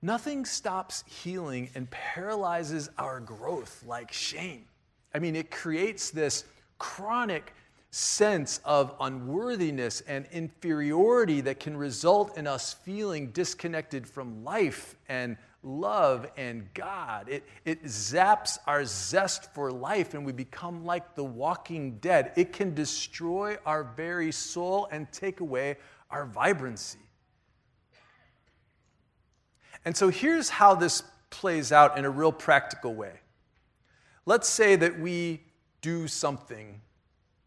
Nothing 0.01 0.45
stops 0.45 1.03
healing 1.07 1.69
and 1.75 1.89
paralyzes 1.89 2.89
our 2.97 3.19
growth 3.19 3.83
like 3.85 4.11
shame. 4.11 4.65
I 5.13 5.19
mean, 5.19 5.35
it 5.35 5.49
creates 5.51 6.11
this 6.11 6.45
chronic 6.77 7.53
sense 7.91 8.59
of 8.65 8.93
unworthiness 8.99 10.01
and 10.01 10.27
inferiority 10.31 11.41
that 11.41 11.59
can 11.59 11.77
result 11.77 12.37
in 12.37 12.45
us 12.45 12.73
feeling 12.73 13.31
disconnected 13.31 14.05
from 14.05 14.43
life 14.43 14.95
and 15.07 15.37
love 15.65 16.27
and 16.37 16.71
God. 16.73 17.27
It, 17.27 17.43
it 17.65 17.83
zaps 17.85 18.57
our 18.67 18.85
zest 18.85 19.53
for 19.53 19.71
life 19.71 20.13
and 20.13 20.25
we 20.25 20.31
become 20.31 20.85
like 20.85 21.15
the 21.15 21.23
walking 21.23 21.97
dead. 21.97 22.31
It 22.37 22.53
can 22.53 22.73
destroy 22.73 23.57
our 23.65 23.83
very 23.83 24.31
soul 24.31 24.87
and 24.91 25.11
take 25.11 25.39
away 25.39 25.77
our 26.09 26.25
vibrancy. 26.25 26.99
And 29.83 29.97
so 29.97 30.09
here's 30.09 30.49
how 30.49 30.75
this 30.75 31.03
plays 31.29 31.71
out 31.71 31.97
in 31.97 32.05
a 32.05 32.09
real 32.09 32.31
practical 32.31 32.93
way. 32.93 33.19
Let's 34.25 34.47
say 34.47 34.75
that 34.75 34.99
we 34.99 35.41
do 35.81 36.07
something 36.07 36.81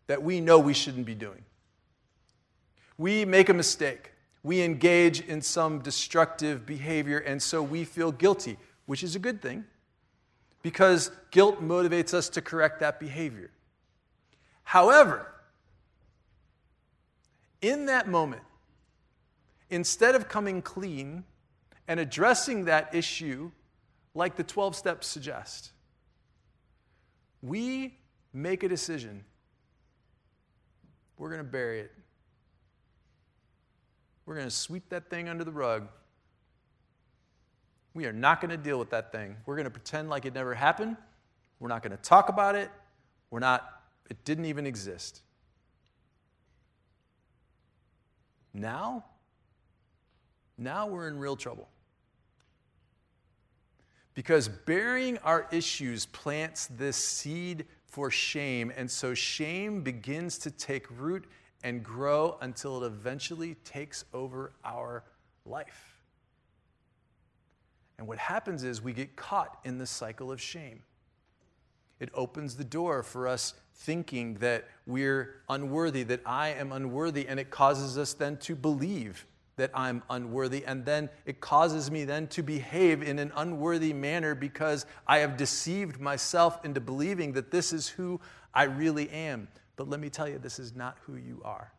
that 0.07 0.23
we 0.23 0.41
know 0.41 0.59
we 0.59 0.75
shouldn't 0.75 1.07
be 1.07 1.15
doing. 1.15 1.45
We 2.97 3.25
make 3.25 3.49
a 3.49 3.55
mistake 3.55 4.13
we 4.43 4.63
engage 4.63 5.21
in 5.21 5.43
some 5.43 5.81
destructive 5.81 6.65
behavior, 6.65 7.19
and 7.19 7.43
so 7.43 7.63
we 7.63 7.85
feel 7.85 8.13
guilty, 8.13 8.57
which 8.87 9.03
is 9.03 9.15
a 9.17 9.19
good 9.19 9.43
thing 9.43 9.65
because 10.63 11.11
guilt 11.31 11.63
motivates 11.63 12.13
us 12.13 12.29
to 12.31 12.43
correct 12.43 12.81
that 12.81 12.99
behavior. 13.01 13.51
However, 14.65 15.27
in 17.63 17.87
that 17.87 18.09
moment, 18.09 18.43
instead 19.71 20.15
of 20.15 20.29
coming 20.29 20.63
clean 20.63 21.25
and 21.87 21.99
addressing 21.99 22.67
that 22.67 22.95
issue 22.95 23.51
like 24.15 24.37
the 24.37 24.45
12 24.45 24.77
steps 24.77 25.07
suggest, 25.07 25.71
we 27.43 27.97
make 28.33 28.63
a 28.63 28.69
decision. 28.69 29.25
We're 31.17 31.31
going 31.31 31.41
to 31.41 31.51
bury 31.51 31.81
it. 31.81 31.93
We're 34.29 34.35
going 34.35 34.47
to 34.47 34.55
sweep 34.55 34.91
that 34.91 35.09
thing 35.09 35.27
under 35.31 35.43
the 35.43 35.51
rug. 35.51 35.89
We 37.95 38.05
are 38.05 38.13
not 38.13 38.43
going 38.43 38.51
to 38.51 38.59
deal 38.59 38.79
with 38.79 38.91
that 38.91 39.11
thing. 39.11 39.35
We're 39.47 39.57
going 39.57 39.65
to 39.65 39.71
pretend 39.71 40.11
like 40.11 40.27
it 40.27 40.35
never 40.35 40.55
happened. 40.55 40.99
We're 41.61 41.71
not 41.71 41.83
going 41.83 41.97
to 41.97 42.03
talk 42.03 42.29
about 42.29 42.55
it. 42.55 42.71
We're 43.31 43.39
not, 43.39 43.81
it 44.11 44.23
didn't 44.27 44.45
even 44.45 44.67
exist. 44.67 45.23
Now, 48.53 49.07
now 50.59 50.87
we're 50.89 51.09
in 51.09 51.19
real 51.19 51.35
trouble. 51.35 51.67
Because 54.13 54.47
burying 54.47 55.17
our 55.25 55.49
issues 55.51 56.05
plants 56.05 56.67
this 56.77 56.99
seed 56.99 57.65
for 57.87 58.11
shame, 58.11 58.75
and 58.77 58.91
so 58.91 59.15
shame 59.15 59.81
begins 59.81 60.37
to 60.41 60.51
take 60.51 60.85
root 61.01 61.25
and 61.63 61.83
grow 61.83 62.37
until 62.41 62.83
it 62.83 62.87
eventually 62.87 63.55
takes 63.65 64.05
over 64.13 64.53
our 64.65 65.05
life. 65.45 66.03
And 67.99 68.07
what 68.07 68.19
happens 68.19 68.63
is 68.63 68.81
we 68.81 68.93
get 68.93 69.17
caught 69.17 69.59
in 69.65 69.79
the 69.79 69.87
cycle 69.87 70.31
of 70.31 70.41
shame. 70.41 70.83
It 71.99 72.11
opens 72.15 72.55
the 72.55 72.65
door 72.65 73.03
for 73.03 73.27
us 73.27 73.55
thinking 73.75 74.35
that 74.35 74.69
we're 74.87 75.43
unworthy, 75.49 76.05
that 76.05 76.21
I 76.25 76.51
am 76.51 76.71
unworthy, 76.71 77.27
and 77.27 77.41
it 77.41 77.51
causes 77.51 77.99
us 77.99 78.13
then 78.13 78.37
to 78.39 78.55
believe 78.55 79.27
that 79.57 79.73
I'm 79.75 80.05
unworthy, 80.09 80.65
and 80.65 80.85
then 80.85 81.11
it 81.27 81.41
causes 81.41 81.91
me 81.91 82.05
then 82.05 82.29
to 82.29 82.43
behave 82.43 83.03
in 83.03 83.19
an 83.19 83.33
unworthy 83.37 83.93
manner 83.93 84.37
because 84.37 84.87
I 85.07 85.19
have 85.19 85.37
deceived 85.37 86.01
myself 86.01 86.65
into 86.65 86.81
believing 86.81 87.33
that 87.33 87.51
this 87.51 87.73
is 87.73 87.89
who 87.89 88.21
I 88.55 88.65
really 88.65 89.11
am. 89.11 89.49
But 89.79 89.89
let 89.89 90.01
me 90.01 90.11
tell 90.11 90.29
you, 90.29 90.39
this 90.39 90.59
is 90.59 90.75
not 90.75 90.99
who 91.07 91.15
you 91.15 91.41
are. 91.45 91.73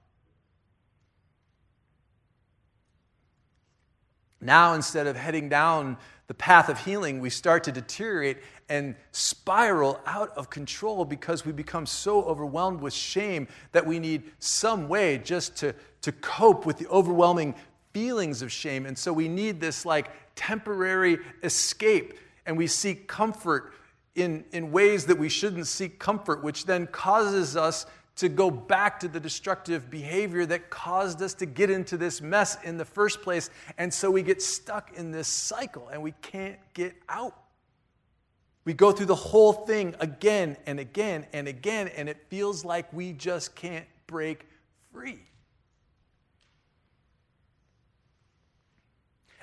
Now, 4.39 4.73
instead 4.73 5.05
of 5.05 5.17
heading 5.17 5.49
down 5.49 5.97
the 6.27 6.33
path 6.33 6.69
of 6.69 6.79
healing, 6.79 7.19
we 7.19 7.29
start 7.29 7.65
to 7.65 7.73
deteriorate 7.73 8.37
and 8.69 8.95
spiral 9.11 9.99
out 10.05 10.29
of 10.37 10.49
control 10.49 11.03
because 11.03 11.45
we 11.45 11.51
become 11.51 11.85
so 11.85 12.23
overwhelmed 12.23 12.79
with 12.79 12.93
shame 12.93 13.49
that 13.73 13.85
we 13.85 13.99
need 13.99 14.23
some 14.39 14.87
way 14.87 15.17
just 15.17 15.57
to, 15.57 15.75
to 16.03 16.13
cope 16.13 16.65
with 16.65 16.77
the 16.77 16.87
overwhelming 16.87 17.53
feelings 17.91 18.41
of 18.41 18.49
shame. 18.49 18.85
And 18.85 18.97
so 18.97 19.11
we 19.11 19.27
need 19.27 19.59
this 19.59 19.85
like 19.85 20.09
temporary 20.35 21.17
escape, 21.43 22.13
and 22.45 22.57
we 22.57 22.67
seek 22.67 23.09
comfort 23.09 23.73
in, 24.15 24.45
in 24.51 24.71
ways 24.71 25.05
that 25.05 25.17
we 25.17 25.29
shouldn't 25.29 25.67
seek 25.67 25.99
comfort, 25.99 26.43
which 26.43 26.65
then 26.65 26.87
causes 26.87 27.55
us 27.55 27.85
to 28.17 28.27
go 28.27 28.51
back 28.51 28.99
to 28.99 29.07
the 29.07 29.19
destructive 29.19 29.89
behavior 29.89 30.45
that 30.45 30.69
caused 30.69 31.21
us 31.21 31.33
to 31.35 31.45
get 31.45 31.69
into 31.69 31.95
this 31.95 32.21
mess 32.21 32.61
in 32.63 32.77
the 32.77 32.83
first 32.83 33.21
place. 33.21 33.49
And 33.77 33.93
so 33.93 34.11
we 34.11 34.23
get 34.23 34.41
stuck 34.41 34.91
in 34.93 35.11
this 35.11 35.27
cycle 35.27 35.87
and 35.87 36.01
we 36.01 36.11
can't 36.21 36.59
get 36.73 36.95
out. 37.07 37.35
We 38.65 38.73
go 38.73 38.91
through 38.91 39.05
the 39.05 39.15
whole 39.15 39.53
thing 39.53 39.95
again 40.01 40.57
and 40.65 40.81
again 40.81 41.27
and 41.31 41.47
again, 41.47 41.87
and 41.95 42.09
it 42.09 42.17
feels 42.27 42.65
like 42.65 42.91
we 42.91 43.13
just 43.13 43.55
can't 43.55 43.85
break 44.05 44.45
free. 44.91 45.21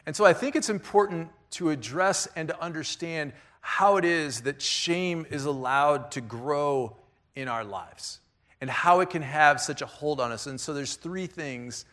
And 0.04 0.14
so 0.14 0.24
I 0.24 0.34
think 0.34 0.54
it's 0.54 0.68
important 0.68 1.30
to 1.52 1.70
address 1.70 2.28
and 2.36 2.48
to 2.48 2.62
understand 2.62 3.32
how 3.66 3.96
it 3.96 4.04
is 4.04 4.42
that 4.42 4.62
shame 4.62 5.26
is 5.28 5.44
allowed 5.44 6.12
to 6.12 6.20
grow 6.20 6.96
in 7.34 7.48
our 7.48 7.64
lives 7.64 8.20
and 8.60 8.70
how 8.70 9.00
it 9.00 9.10
can 9.10 9.22
have 9.22 9.60
such 9.60 9.82
a 9.82 9.86
hold 9.86 10.20
on 10.20 10.30
us. 10.30 10.46
And 10.46 10.58
so 10.58 10.72
there's 10.72 10.94
three 10.94 11.26
things 11.26 11.84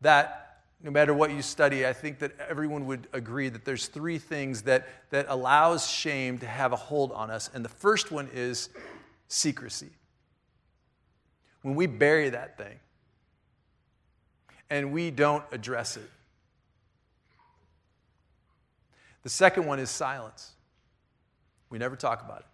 that 0.00 0.64
no 0.82 0.90
matter 0.90 1.14
what 1.14 1.30
you 1.30 1.40
study, 1.40 1.86
I 1.86 1.92
think 1.92 2.18
that 2.18 2.32
everyone 2.48 2.86
would 2.86 3.06
agree 3.12 3.48
that 3.48 3.64
there's 3.64 3.86
three 3.86 4.18
things 4.18 4.62
that, 4.62 4.88
that 5.10 5.26
allows 5.28 5.88
shame 5.88 6.38
to 6.38 6.46
have 6.46 6.72
a 6.72 6.76
hold 6.76 7.12
on 7.12 7.30
us. 7.30 7.48
And 7.54 7.64
the 7.64 7.68
first 7.68 8.10
one 8.10 8.28
is 8.34 8.68
secrecy. 9.28 9.90
When 11.62 11.76
we 11.76 11.86
bury 11.86 12.30
that 12.30 12.58
thing 12.58 12.80
and 14.68 14.92
we 14.92 15.12
don't 15.12 15.44
address 15.52 15.96
it. 15.96 16.10
The 19.22 19.30
second 19.30 19.66
one 19.66 19.78
is 19.78 19.88
silence. 19.88 20.51
We 21.72 21.78
never 21.78 21.96
talk 21.96 22.22
about 22.22 22.40
it. 22.40 22.46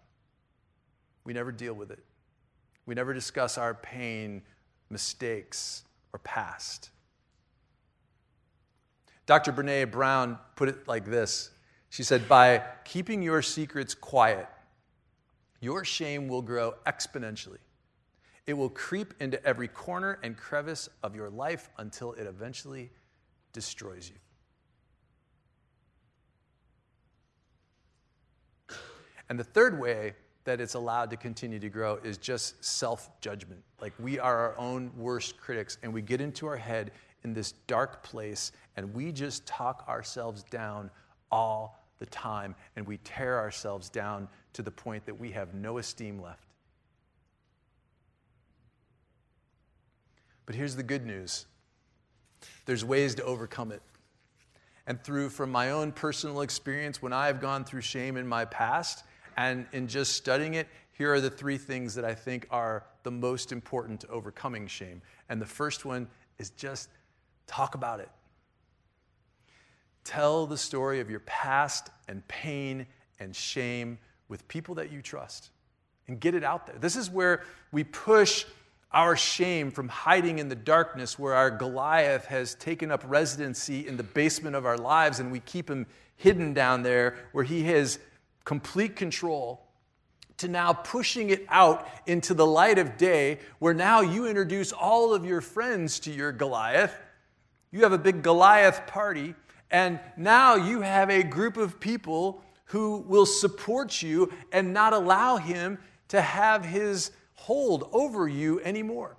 We 1.25 1.33
never 1.33 1.51
deal 1.51 1.73
with 1.73 1.91
it. 1.91 1.99
We 2.85 2.95
never 2.95 3.13
discuss 3.13 3.57
our 3.57 3.73
pain, 3.73 4.41
mistakes, 4.89 5.83
or 6.13 6.19
past. 6.19 6.89
Dr. 9.25 9.51
Brene 9.51 9.91
Brown 9.91 10.39
put 10.55 10.69
it 10.69 10.87
like 10.87 11.03
this 11.03 11.51
She 11.89 12.01
said, 12.01 12.29
By 12.29 12.63
keeping 12.85 13.21
your 13.21 13.41
secrets 13.41 13.93
quiet, 13.93 14.47
your 15.59 15.83
shame 15.83 16.29
will 16.29 16.41
grow 16.41 16.75
exponentially. 16.87 17.59
It 18.47 18.53
will 18.53 18.69
creep 18.69 19.15
into 19.19 19.45
every 19.45 19.67
corner 19.67 20.17
and 20.23 20.37
crevice 20.37 20.87
of 21.03 21.13
your 21.13 21.29
life 21.29 21.69
until 21.77 22.13
it 22.13 22.25
eventually 22.25 22.89
destroys 23.51 24.09
you. 24.09 24.15
And 29.29 29.39
the 29.39 29.43
third 29.43 29.79
way 29.79 30.13
that 30.43 30.59
it's 30.59 30.73
allowed 30.73 31.11
to 31.11 31.17
continue 31.17 31.59
to 31.59 31.69
grow 31.69 31.97
is 32.03 32.17
just 32.17 32.63
self 32.63 33.09
judgment. 33.21 33.61
Like 33.79 33.93
we 33.99 34.19
are 34.19 34.37
our 34.37 34.57
own 34.57 34.91
worst 34.97 35.37
critics, 35.37 35.77
and 35.83 35.93
we 35.93 36.01
get 36.01 36.21
into 36.21 36.47
our 36.47 36.57
head 36.57 36.91
in 37.23 37.33
this 37.33 37.53
dark 37.67 38.01
place, 38.01 38.51
and 38.75 38.93
we 38.93 39.11
just 39.11 39.45
talk 39.45 39.85
ourselves 39.87 40.43
down 40.43 40.89
all 41.31 41.83
the 41.99 42.05
time, 42.07 42.55
and 42.75 42.87
we 42.87 42.97
tear 42.99 43.37
ourselves 43.37 43.89
down 43.89 44.27
to 44.53 44.61
the 44.61 44.71
point 44.71 45.05
that 45.05 45.19
we 45.19 45.31
have 45.31 45.53
no 45.53 45.77
esteem 45.77 46.19
left. 46.19 46.47
But 50.45 50.55
here's 50.55 50.75
the 50.75 50.83
good 50.83 51.05
news 51.05 51.45
there's 52.65 52.83
ways 52.83 53.13
to 53.15 53.23
overcome 53.23 53.71
it. 53.71 53.83
And 54.87 55.03
through, 55.03 55.29
from 55.29 55.51
my 55.51 55.69
own 55.69 55.91
personal 55.91 56.41
experience, 56.41 56.99
when 56.99 57.13
I 57.13 57.27
have 57.27 57.39
gone 57.39 57.63
through 57.63 57.81
shame 57.81 58.17
in 58.17 58.25
my 58.25 58.45
past, 58.45 59.03
and 59.39 59.65
in 59.71 59.87
just 59.87 60.15
studying 60.15 60.55
it, 60.55 60.67
here 60.91 61.13
are 61.13 61.21
the 61.21 61.29
three 61.29 61.57
things 61.57 61.95
that 61.95 62.03
I 62.03 62.13
think 62.13 62.45
are 62.51 62.83
the 63.03 63.11
most 63.11 63.53
important 63.53 64.01
to 64.01 64.09
overcoming 64.09 64.67
shame. 64.67 65.01
And 65.29 65.41
the 65.41 65.45
first 65.45 65.85
one 65.85 66.09
is 66.39 66.49
just 66.49 66.89
talk 67.47 67.73
about 67.73 68.01
it. 68.01 68.09
Tell 70.03 70.45
the 70.45 70.57
story 70.57 70.99
of 70.99 71.09
your 71.09 71.21
past 71.21 71.89
and 72.09 72.27
pain 72.27 72.85
and 73.17 73.33
shame 73.33 73.97
with 74.27 74.45
people 74.49 74.75
that 74.75 74.91
you 74.91 75.01
trust 75.01 75.51
and 76.09 76.19
get 76.19 76.35
it 76.35 76.43
out 76.43 76.67
there. 76.67 76.75
This 76.77 76.97
is 76.97 77.09
where 77.09 77.43
we 77.71 77.85
push 77.85 78.43
our 78.91 79.15
shame 79.15 79.71
from 79.71 79.87
hiding 79.87 80.39
in 80.39 80.49
the 80.49 80.55
darkness, 80.55 81.17
where 81.17 81.35
our 81.35 81.49
Goliath 81.49 82.25
has 82.25 82.55
taken 82.55 82.91
up 82.91 83.03
residency 83.07 83.87
in 83.87 83.95
the 83.95 84.03
basement 84.03 84.57
of 84.57 84.65
our 84.65 84.77
lives, 84.77 85.21
and 85.21 85.31
we 85.31 85.39
keep 85.39 85.69
him 85.69 85.85
hidden 86.17 86.53
down 86.53 86.83
there 86.83 87.15
where 87.31 87.45
he 87.45 87.63
has 87.63 87.99
complete 88.49 88.95
control 88.95 89.61
to 90.35 90.47
now 90.47 90.73
pushing 90.73 91.29
it 91.29 91.45
out 91.49 91.87
into 92.07 92.33
the 92.33 92.47
light 92.47 92.79
of 92.79 92.97
day, 92.97 93.37
where 93.59 93.75
now 93.75 94.01
you 94.01 94.25
introduce 94.25 94.71
all 94.71 95.13
of 95.13 95.23
your 95.23 95.39
friends 95.39 95.99
to 95.99 96.09
your 96.09 96.31
Goliath. 96.31 96.95
You 97.69 97.83
have 97.83 97.93
a 97.93 97.99
big 97.99 98.23
Goliath 98.23 98.87
party, 98.87 99.35
and 99.69 99.99
now 100.17 100.55
you 100.55 100.81
have 100.81 101.11
a 101.11 101.21
group 101.21 101.57
of 101.57 101.79
people 101.79 102.43
who 102.65 103.05
will 103.07 103.27
support 103.27 104.01
you 104.01 104.33
and 104.51 104.73
not 104.73 104.93
allow 104.93 105.37
him 105.37 105.77
to 106.07 106.19
have 106.19 106.65
his 106.65 107.11
hold 107.35 107.87
over 107.93 108.27
you 108.27 108.59
anymore. 108.61 109.15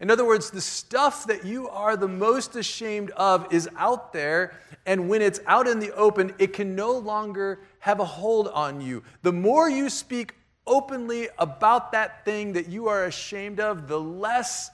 In 0.00 0.10
other 0.10 0.24
words, 0.24 0.50
the 0.50 0.60
stuff 0.60 1.26
that 1.26 1.44
you 1.44 1.68
are 1.68 1.96
the 1.96 2.08
most 2.08 2.54
ashamed 2.54 3.10
of 3.10 3.52
is 3.52 3.68
out 3.76 4.12
there, 4.12 4.58
and 4.86 5.08
when 5.08 5.22
it's 5.22 5.40
out 5.46 5.66
in 5.66 5.80
the 5.80 5.92
open, 5.94 6.34
it 6.38 6.52
can 6.52 6.76
no 6.76 6.92
longer 6.92 7.60
have 7.80 7.98
a 7.98 8.04
hold 8.04 8.48
on 8.48 8.80
you. 8.80 9.02
The 9.22 9.32
more 9.32 9.68
you 9.68 9.90
speak 9.90 10.34
openly 10.66 11.28
about 11.38 11.92
that 11.92 12.24
thing 12.24 12.52
that 12.52 12.68
you 12.68 12.88
are 12.88 13.04
ashamed 13.04 13.58
of, 13.58 13.88
the 13.88 13.98
less 13.98 14.70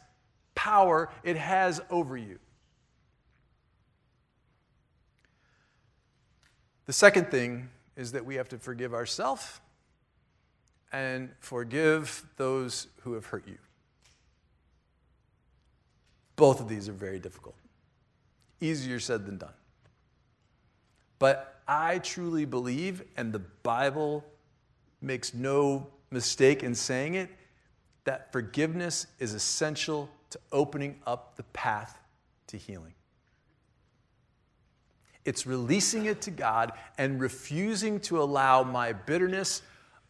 power 0.54 1.10
it 1.22 1.36
has 1.36 1.80
over 1.88 2.16
you. 2.16 2.38
The 6.86 6.92
second 6.92 7.30
thing 7.30 7.70
is 7.96 8.12
that 8.12 8.26
we 8.26 8.34
have 8.34 8.48
to 8.50 8.58
forgive 8.58 8.92
ourselves 8.92 9.60
and 10.92 11.30
forgive 11.40 12.26
those 12.36 12.88
who 13.02 13.14
have 13.14 13.26
hurt 13.26 13.48
you. 13.48 13.58
Both 16.36 16.60
of 16.60 16.68
these 16.68 16.88
are 16.88 16.92
very 16.92 17.18
difficult. 17.18 17.54
Easier 18.60 19.00
said 19.00 19.26
than 19.26 19.38
done. 19.38 19.52
But 21.18 21.60
I 21.66 21.98
truly 21.98 22.44
believe, 22.44 23.02
and 23.16 23.32
the 23.32 23.38
Bible 23.38 24.24
makes 25.00 25.32
no 25.34 25.86
mistake 26.10 26.62
in 26.62 26.74
saying 26.74 27.14
it, 27.14 27.30
that 28.04 28.32
forgiveness 28.32 29.06
is 29.18 29.32
essential 29.32 30.10
to 30.30 30.38
opening 30.52 31.00
up 31.06 31.36
the 31.36 31.42
path 31.44 31.98
to 32.48 32.56
healing. 32.56 32.92
It's 35.24 35.46
releasing 35.46 36.06
it 36.06 36.20
to 36.22 36.30
God 36.30 36.72
and 36.98 37.20
refusing 37.20 37.98
to 38.00 38.20
allow 38.20 38.62
my 38.62 38.92
bitterness 38.92 39.62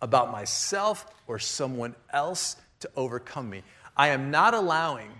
about 0.02 0.32
myself 0.32 1.06
or 1.28 1.38
someone 1.38 1.94
else 2.12 2.56
to 2.80 2.90
overcome 2.96 3.48
me. 3.48 3.62
I 3.96 4.08
am 4.08 4.30
not 4.30 4.54
allowing 4.54 5.10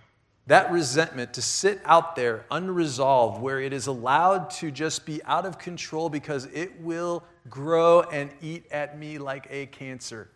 that 0.47 0.71
resentment 0.71 1.35
to 1.35 1.43
sit 1.43 1.81
out 1.85 2.17
there 2.17 2.45
unresolved, 2.51 3.41
where 3.41 3.61
it 3.61 3.73
is 3.73 3.87
allowed 3.87 4.51
to 4.51 4.71
just 4.71 5.07
be 5.07 5.23
out 5.25 5.47
of 5.47 5.59
control 5.59 6.11
because 6.11 6.45
it 6.47 6.81
will 6.81 7.25
grow 7.49 8.03
and 8.03 8.31
eat 8.43 8.65
at 8.71 8.99
me 8.99 9.19
like 9.19 9.47
a 9.51 9.67
cancer. 9.67 10.31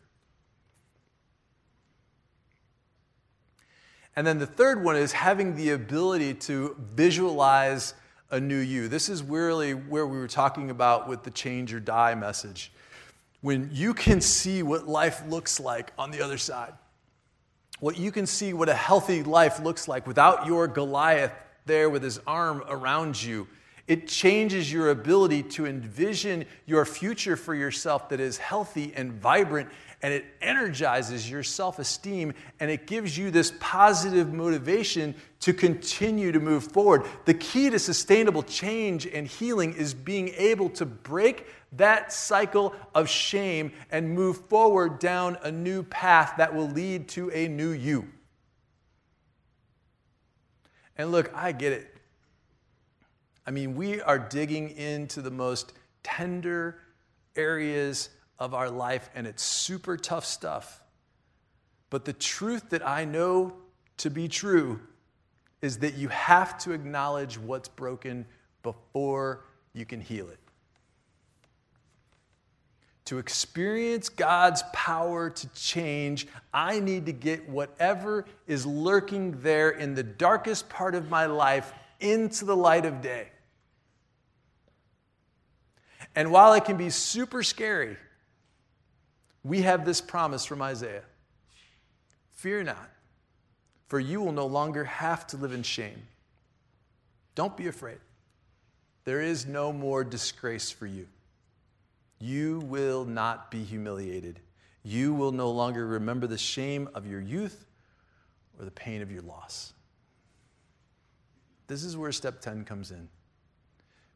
And 4.16 4.27
then 4.27 4.38
the 4.38 4.47
third 4.47 4.83
one 4.83 4.97
is 4.97 5.12
having 5.12 5.55
the 5.55 5.71
ability 5.71 6.35
to 6.35 6.75
visualize 6.94 7.94
a 8.31 8.40
new 8.40 8.59
you. 8.59 8.88
This 8.88 9.09
is 9.09 9.23
really 9.23 9.75
where 9.75 10.07
we 10.07 10.18
were 10.18 10.27
talking 10.27 10.71
about 10.71 11.09
with 11.09 11.23
the 11.23 11.31
change 11.31 11.73
or 11.73 11.81
die 11.81 12.14
message. 12.14 12.73
When 13.42 13.71
you 13.73 13.94
can 13.94 14.21
see 14.21 14.62
what 14.62 14.88
life 14.88 15.23
looks 15.29 15.61
like 15.61 15.92
on 15.99 16.11
the 16.11 16.23
other 16.23 16.38
side 16.38 16.73
what 17.80 17.98
you 17.98 18.10
can 18.10 18.26
see 18.26 18.52
what 18.52 18.68
a 18.68 18.74
healthy 18.74 19.22
life 19.22 19.60
looks 19.60 19.88
like 19.88 20.06
without 20.06 20.46
your 20.46 20.66
Goliath 20.66 21.32
there 21.66 21.88
with 21.90 22.02
his 22.02 22.20
arm 22.26 22.64
around 22.68 23.22
you. 23.22 23.46
It 23.86 24.06
changes 24.06 24.70
your 24.70 24.90
ability 24.90 25.44
to 25.44 25.66
envision 25.66 26.44
your 26.66 26.84
future 26.84 27.36
for 27.36 27.54
yourself 27.54 28.10
that 28.10 28.20
is 28.20 28.36
healthy 28.36 28.92
and 28.94 29.12
vibrant, 29.12 29.70
and 30.02 30.14
it 30.14 30.24
energizes 30.40 31.28
your 31.28 31.42
self 31.42 31.78
esteem, 31.78 32.32
and 32.61 32.70
it 32.70 32.87
gives 32.87 33.18
you 33.18 33.30
this 33.30 33.52
positive 33.58 34.32
motivation 34.32 35.14
to 35.40 35.52
continue 35.52 36.30
to 36.30 36.40
move 36.40 36.64
forward. 36.64 37.04
The 37.24 37.34
key 37.34 37.70
to 37.70 37.78
sustainable 37.78 38.42
change 38.42 39.06
and 39.06 39.26
healing 39.26 39.74
is 39.74 39.94
being 39.94 40.28
able 40.37 40.70
to 40.70 40.87
break 40.87 41.46
that 41.72 42.12
cycle 42.12 42.74
of 42.94 43.08
shame 43.08 43.72
and 43.90 44.14
move 44.14 44.38
forward 44.48 44.98
down 44.98 45.37
a 45.42 45.50
new 45.50 45.82
path 45.82 46.34
that 46.38 46.54
will 46.54 46.68
lead 46.68 47.08
to 47.08 47.30
a 47.32 47.48
new 47.48 47.70
you. 47.70 48.08
And 50.96 51.12
look, 51.12 51.32
I 51.34 51.52
get 51.52 51.72
it. 51.72 51.94
I 53.46 53.50
mean, 53.50 53.76
we 53.76 54.00
are 54.00 54.18
digging 54.18 54.70
into 54.70 55.22
the 55.22 55.30
most 55.30 55.72
tender 56.02 56.80
areas 57.37 58.11
of 58.38 58.55
our 58.55 58.70
life, 58.70 59.11
and 59.14 59.27
it's 59.27 59.42
super 59.42 59.96
tough 59.96 60.24
stuff. 60.24 60.83
But 61.90 62.05
the 62.05 62.12
truth 62.12 62.70
that 62.70 62.87
I 62.87 63.05
know 63.05 63.55
to 63.98 64.11
be 64.11 64.29
true 64.29 64.81
is 65.61 65.79
that 65.79 65.94
you 65.94 66.09
have 66.09 66.59
to 66.59 66.72
acknowledge 66.72 67.38
what's 67.38 67.68
broken 67.68 68.27
before 68.62 69.44
you 69.72 69.85
can 69.85 70.01
heal 70.01 70.29
it 70.29 70.38
to 73.09 73.16
experience 73.16 74.11
God's 74.11 74.62
power 74.74 75.31
to 75.31 75.48
change, 75.55 76.27
I 76.53 76.79
need 76.79 77.07
to 77.07 77.12
get 77.12 77.48
whatever 77.48 78.27
is 78.46 78.66
lurking 78.66 79.40
there 79.40 79.70
in 79.70 79.94
the 79.94 80.03
darkest 80.03 80.68
part 80.68 80.94
of 80.94 81.09
my 81.09 81.24
life 81.24 81.72
into 82.01 82.44
the 82.44 82.55
light 82.55 82.85
of 82.85 83.01
day. 83.01 83.29
And 86.14 86.31
while 86.31 86.53
it 86.53 86.66
can 86.66 86.77
be 86.77 86.90
super 86.90 87.42
scary, 87.42 87.96
we 89.44 89.62
have 89.62 89.85
this 89.85 90.01
promise 90.01 90.44
from 90.44 90.62
Isaiah 90.62 91.05
Fear 92.33 92.64
not, 92.64 92.90
for 93.88 93.98
you 93.98 94.20
will 94.20 94.33
no 94.33 94.46
longer 94.46 94.85
have 94.85 95.27
to 95.29 95.37
live 95.37 95.53
in 95.53 95.64
shame. 95.64 96.01
Don't 97.35 97.57
be 97.57 97.66
afraid. 97.66 97.98
There 99.05 99.20
is 99.20 99.44
no 99.44 99.72
more 99.72 100.05
disgrace 100.05 100.70
for 100.70 100.87
you. 100.87 101.09
You 102.20 102.61
will 102.61 103.05
not 103.05 103.51
be 103.51 103.64
humiliated. 103.64 104.38
You 104.85 105.14
will 105.14 105.33
no 105.33 105.51
longer 105.51 105.87
remember 105.87 106.27
the 106.27 106.38
shame 106.38 106.88
of 106.94 107.07
your 107.07 107.20
youth 107.20 107.66
or 108.59 108.64
the 108.64 108.70
pain 108.70 109.03
of 109.03 109.11
your 109.11 109.22
loss. 109.22 109.72
This 111.66 111.85
is 111.85 111.96
where 111.96 112.12
step 112.12 112.40
10 112.40 112.64
comes 112.64 112.90
in. 112.90 113.09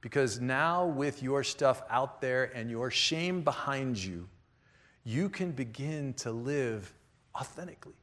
Because 0.01 0.41
now, 0.41 0.87
with 0.87 1.23
your 1.23 1.45
stuff 1.45 1.83
out 1.89 2.21
there 2.21 2.51
and 2.55 2.71
your 2.71 2.91
shame 2.91 3.43
behind 3.43 3.97
you, 3.97 4.29
you 5.05 5.29
can 5.29 5.53
begin 5.53 6.15
to 6.15 6.31
live 6.31 6.93
authentically. 7.35 7.95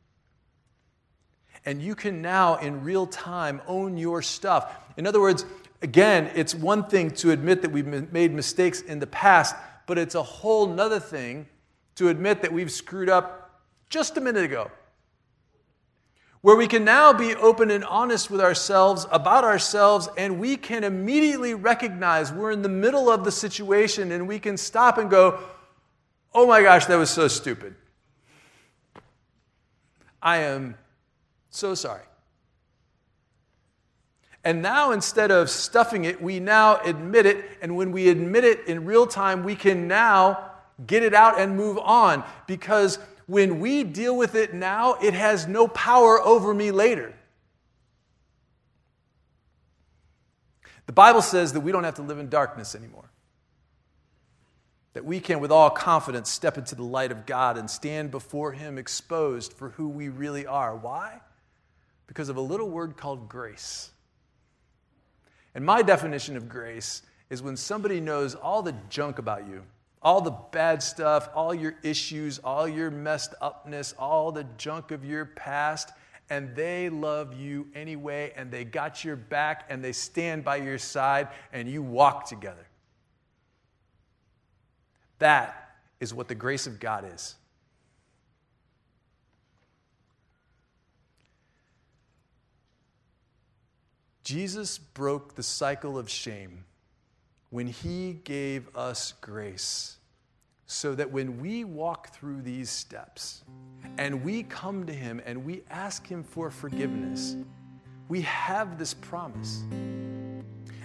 And 1.66 1.82
you 1.82 1.96
can 1.96 2.22
now, 2.22 2.56
in 2.58 2.84
real 2.84 3.06
time, 3.08 3.62
own 3.68 3.98
your 3.98 4.22
stuff. 4.22 4.76
In 4.98 5.06
other 5.06 5.22
words, 5.22 5.46
again, 5.82 6.32
it's 6.36 6.56
one 6.56 6.86
thing 6.86 7.12
to 7.12 7.32
admit 7.32 7.62
that 7.62 7.72
we've 7.72 8.12
made 8.12 8.34
mistakes 8.34 8.82
in 8.82 9.00
the 9.00 9.08
past, 9.08 9.56
but 9.86 9.98
it's 9.98 10.16
a 10.16 10.24
whole 10.24 10.68
nother 10.68 11.00
thing 11.00 11.48
to 11.96 12.10
admit 12.10 12.42
that 12.42 12.54
we've 12.54 12.72
screwed 12.72 13.10
up 13.10 13.62
just 13.90 14.18
a 14.18 14.22
minute 14.22 14.44
ago. 14.44 14.72
Where 16.42 16.56
we 16.56 16.68
can 16.68 16.86
now 16.86 17.12
be 17.12 17.36
open 17.36 17.70
and 17.70 17.84
honest 17.84 18.32
with 18.32 18.40
ourselves 18.40 19.06
about 19.12 19.44
ourselves, 19.44 20.08
and 20.18 20.40
we 20.40 20.56
can 20.56 20.86
immediately 20.86 21.54
recognize 21.54 22.32
we're 22.32 22.52
in 22.52 22.62
the 22.62 22.70
middle 22.70 23.10
of 23.10 23.26
the 23.26 23.32
situation 23.32 24.14
and 24.14 24.26
we 24.26 24.40
can 24.40 24.56
stop 24.56 24.98
and 24.98 25.10
go, 25.10 25.40
Oh 26.34 26.46
my 26.48 26.62
gosh, 26.62 26.86
that 26.86 26.96
was 26.96 27.10
so 27.10 27.28
stupid. 27.28 27.76
I 30.22 30.38
am 30.38 30.78
so 31.50 31.76
sorry. 31.76 32.04
And 34.44 34.62
now, 34.62 34.92
instead 34.92 35.32
of 35.32 35.50
stuffing 35.50 36.06
it, 36.06 36.22
we 36.22 36.40
now 36.40 36.78
admit 36.82 37.26
it. 37.26 37.46
And 37.62 37.76
when 37.76 37.92
we 37.92 38.10
admit 38.10 38.46
it 38.46 38.66
in 38.68 38.86
real 38.86 39.06
time, 39.06 39.44
we 39.44 39.56
can 39.56 39.88
now 39.88 40.52
get 40.88 41.04
it 41.04 41.14
out 41.14 41.40
and 41.40 41.58
move 41.58 41.78
on. 41.78 42.24
Because 42.48 43.00
when 43.28 43.60
we 43.60 43.84
deal 43.84 44.16
with 44.16 44.36
it 44.36 44.54
now, 44.54 44.94
it 44.96 45.14
has 45.14 45.48
no 45.48 45.68
power 45.68 46.22
over 46.22 46.54
me 46.54 46.72
later. 46.72 47.14
The 50.86 50.94
Bible 50.94 51.22
says 51.22 51.54
that 51.54 51.60
we 51.60 51.72
don't 51.72 51.84
have 51.84 51.96
to 51.96 52.02
live 52.02 52.18
in 52.18 52.30
darkness 52.30 52.76
anymore. 52.76 53.12
That 55.00 55.06
we 55.06 55.22
can, 55.22 55.40
with 55.40 55.50
all 55.50 55.70
confidence, 55.70 56.30
step 56.30 56.58
into 56.58 56.76
the 56.76 56.84
light 56.84 57.14
of 57.14 57.26
God 57.26 57.58
and 57.58 57.72
stand 57.72 58.12
before 58.12 58.52
Him 58.52 58.78
exposed 58.78 59.54
for 59.54 59.70
who 59.70 59.88
we 59.88 60.10
really 60.10 60.46
are. 60.46 60.76
Why? 60.76 61.22
Because 62.06 62.28
of 62.28 62.36
a 62.36 62.42
little 62.42 62.70
word 62.70 62.98
called 62.98 63.30
grace. 63.30 63.92
And 65.56 65.66
my 65.66 65.84
definition 65.84 66.36
of 66.36 66.50
grace 66.50 67.02
is 67.30 67.42
when 67.42 67.56
somebody 67.56 68.02
knows 68.02 68.36
all 68.36 68.62
the 68.62 68.76
junk 68.90 69.20
about 69.20 69.48
you, 69.48 69.64
all 70.02 70.20
the 70.20 70.36
bad 70.52 70.84
stuff, 70.84 71.30
all 71.34 71.56
your 71.56 71.78
issues, 71.82 72.40
all 72.40 72.68
your 72.68 72.92
messed 72.92 73.36
upness, 73.40 73.94
all 73.98 74.34
the 74.34 74.46
junk 74.58 74.92
of 74.92 75.06
your 75.06 75.28
past, 75.28 75.94
and 76.30 76.54
they 76.58 76.90
love 76.90 77.34
you 77.40 77.70
anyway, 77.74 78.34
and 78.36 78.52
they 78.52 78.66
got 78.66 79.06
your 79.06 79.16
back, 79.16 79.66
and 79.70 79.82
they 79.82 79.94
stand 79.94 80.44
by 80.44 80.58
your 80.58 80.78
side, 80.78 81.30
and 81.54 81.70
you 81.70 81.82
walk 81.82 82.28
together. 82.28 82.69
That 85.20 85.76
is 86.00 86.14
what 86.14 86.28
the 86.28 86.36
grace 86.36 86.66
of 86.66 86.80
God 86.80 87.06
is. 87.14 87.36
Jesus 94.24 94.78
broke 94.78 95.36
the 95.36 95.44
cycle 95.44 95.98
of 95.98 96.10
shame 96.10 96.64
when 97.50 97.68
he 97.68 98.14
gave 98.24 98.76
us 98.76 99.14
grace 99.22 99.98
so 100.68 100.94
that 100.94 101.10
when 101.10 101.40
we 101.40 101.64
walk 101.64 102.14
through 102.14 102.44
these 102.44 102.70
steps 102.70 103.44
and 103.98 104.24
we 104.24 104.44
come 104.44 104.86
to 104.86 104.94
him 104.94 105.20
and 105.26 105.44
we 105.44 105.64
ask 105.72 106.06
him 106.06 106.24
for 106.24 106.52
forgiveness, 106.52 107.38
we 108.08 108.22
have 108.22 108.78
this 108.78 108.94
promise. 108.94 109.64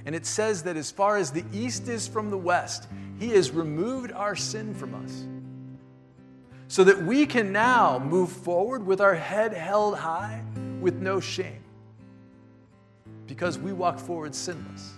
And 0.06 0.14
it 0.14 0.26
says 0.26 0.62
that 0.64 0.76
as 0.76 0.90
far 0.90 1.16
as 1.16 1.30
the 1.30 1.44
east 1.52 1.88
is 1.88 2.06
from 2.06 2.30
the 2.30 2.38
west, 2.38 2.88
he 3.18 3.30
has 3.30 3.50
removed 3.50 4.12
our 4.12 4.36
sin 4.36 4.74
from 4.74 4.94
us. 4.94 5.24
So 6.68 6.84
that 6.84 7.02
we 7.02 7.26
can 7.26 7.52
now 7.52 7.98
move 7.98 8.30
forward 8.30 8.84
with 8.84 9.00
our 9.00 9.14
head 9.14 9.52
held 9.52 9.96
high 9.96 10.42
with 10.80 10.96
no 10.96 11.20
shame 11.20 11.62
because 13.26 13.58
we 13.58 13.72
walk 13.72 13.98
forward 13.98 14.34
sinless. 14.34 14.92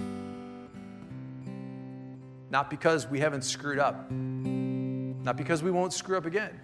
Not 2.51 2.71
because 2.71 3.07
we 3.07 3.21
haven't 3.21 3.43
screwed 3.43 3.79
up, 3.79 4.11
not 4.11 5.37
because 5.37 5.63
we 5.63 5.71
won't 5.71 5.93
screw 5.93 6.17
up 6.17 6.27
again, 6.27 6.59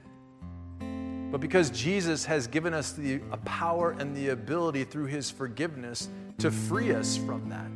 but 1.30 1.40
because 1.40 1.70
Jesus 1.70 2.24
has 2.24 2.46
given 2.46 2.72
us 2.72 2.92
the 2.92 3.18
power 3.44 3.90
and 3.98 4.16
the 4.16 4.30
ability 4.30 4.84
through 4.84 5.06
his 5.06 5.30
forgiveness 5.30 6.08
to 6.38 6.50
free 6.50 6.92
us 6.92 7.16
from 7.16 7.48
that. 7.48 7.70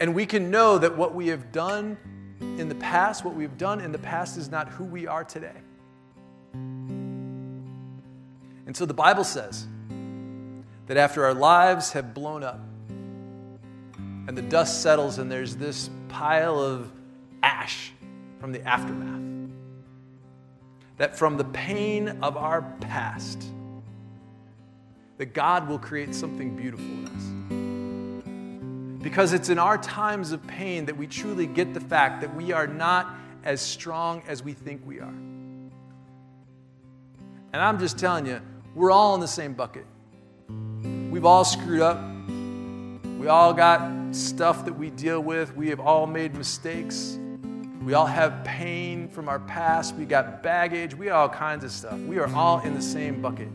And 0.00 0.14
we 0.14 0.26
can 0.26 0.50
know 0.50 0.78
that 0.78 0.96
what 0.96 1.14
we 1.14 1.28
have 1.28 1.52
done 1.52 1.96
in 2.40 2.68
the 2.70 2.74
past, 2.74 3.22
what 3.22 3.34
we've 3.34 3.58
done 3.58 3.80
in 3.82 3.92
the 3.92 3.98
past, 3.98 4.38
is 4.38 4.50
not 4.50 4.70
who 4.70 4.84
we 4.84 5.06
are 5.06 5.22
today. 5.24 5.52
And 8.66 8.74
so 8.74 8.86
the 8.86 8.94
Bible 8.94 9.24
says 9.24 9.66
that 10.86 10.96
after 10.96 11.26
our 11.26 11.34
lives 11.34 11.92
have 11.92 12.14
blown 12.14 12.42
up, 12.42 12.60
and 14.26 14.38
the 14.38 14.42
dust 14.42 14.82
settles, 14.82 15.18
and 15.18 15.30
there's 15.30 15.56
this 15.56 15.90
pile 16.08 16.58
of 16.58 16.90
ash 17.42 17.92
from 18.38 18.52
the 18.52 18.62
aftermath. 18.66 19.20
That 20.96 21.18
from 21.18 21.36
the 21.36 21.44
pain 21.44 22.08
of 22.22 22.36
our 22.36 22.62
past, 22.80 23.44
that 25.18 25.34
God 25.34 25.68
will 25.68 25.78
create 25.78 26.14
something 26.14 26.56
beautiful 26.56 26.86
in 26.86 27.06
us. 27.06 27.69
Because 29.00 29.32
it's 29.32 29.48
in 29.48 29.58
our 29.58 29.78
times 29.78 30.32
of 30.32 30.46
pain 30.46 30.86
that 30.86 30.96
we 30.96 31.06
truly 31.06 31.46
get 31.46 31.72
the 31.74 31.80
fact 31.80 32.20
that 32.20 32.34
we 32.36 32.52
are 32.52 32.66
not 32.66 33.14
as 33.44 33.60
strong 33.60 34.22
as 34.28 34.42
we 34.42 34.52
think 34.52 34.82
we 34.86 35.00
are. 35.00 35.14
And 37.52 37.62
I'm 37.62 37.78
just 37.78 37.98
telling 37.98 38.26
you, 38.26 38.40
we're 38.74 38.90
all 38.90 39.14
in 39.14 39.20
the 39.20 39.28
same 39.28 39.54
bucket. 39.54 39.86
We've 41.10 41.24
all 41.24 41.44
screwed 41.44 41.80
up. 41.80 41.98
We 43.18 43.28
all 43.28 43.52
got 43.52 44.14
stuff 44.14 44.64
that 44.66 44.74
we 44.74 44.90
deal 44.90 45.20
with. 45.20 45.56
We 45.56 45.68
have 45.70 45.80
all 45.80 46.06
made 46.06 46.34
mistakes. 46.34 47.18
We 47.82 47.94
all 47.94 48.06
have 48.06 48.44
pain 48.44 49.08
from 49.08 49.28
our 49.28 49.40
past. 49.40 49.94
We 49.94 50.04
got 50.04 50.42
baggage. 50.42 50.94
We 50.94 51.06
got 51.06 51.16
all 51.16 51.28
kinds 51.28 51.64
of 51.64 51.72
stuff. 51.72 51.98
We 52.00 52.18
are 52.18 52.32
all 52.34 52.60
in 52.60 52.74
the 52.74 52.82
same 52.82 53.22
bucket. 53.22 53.48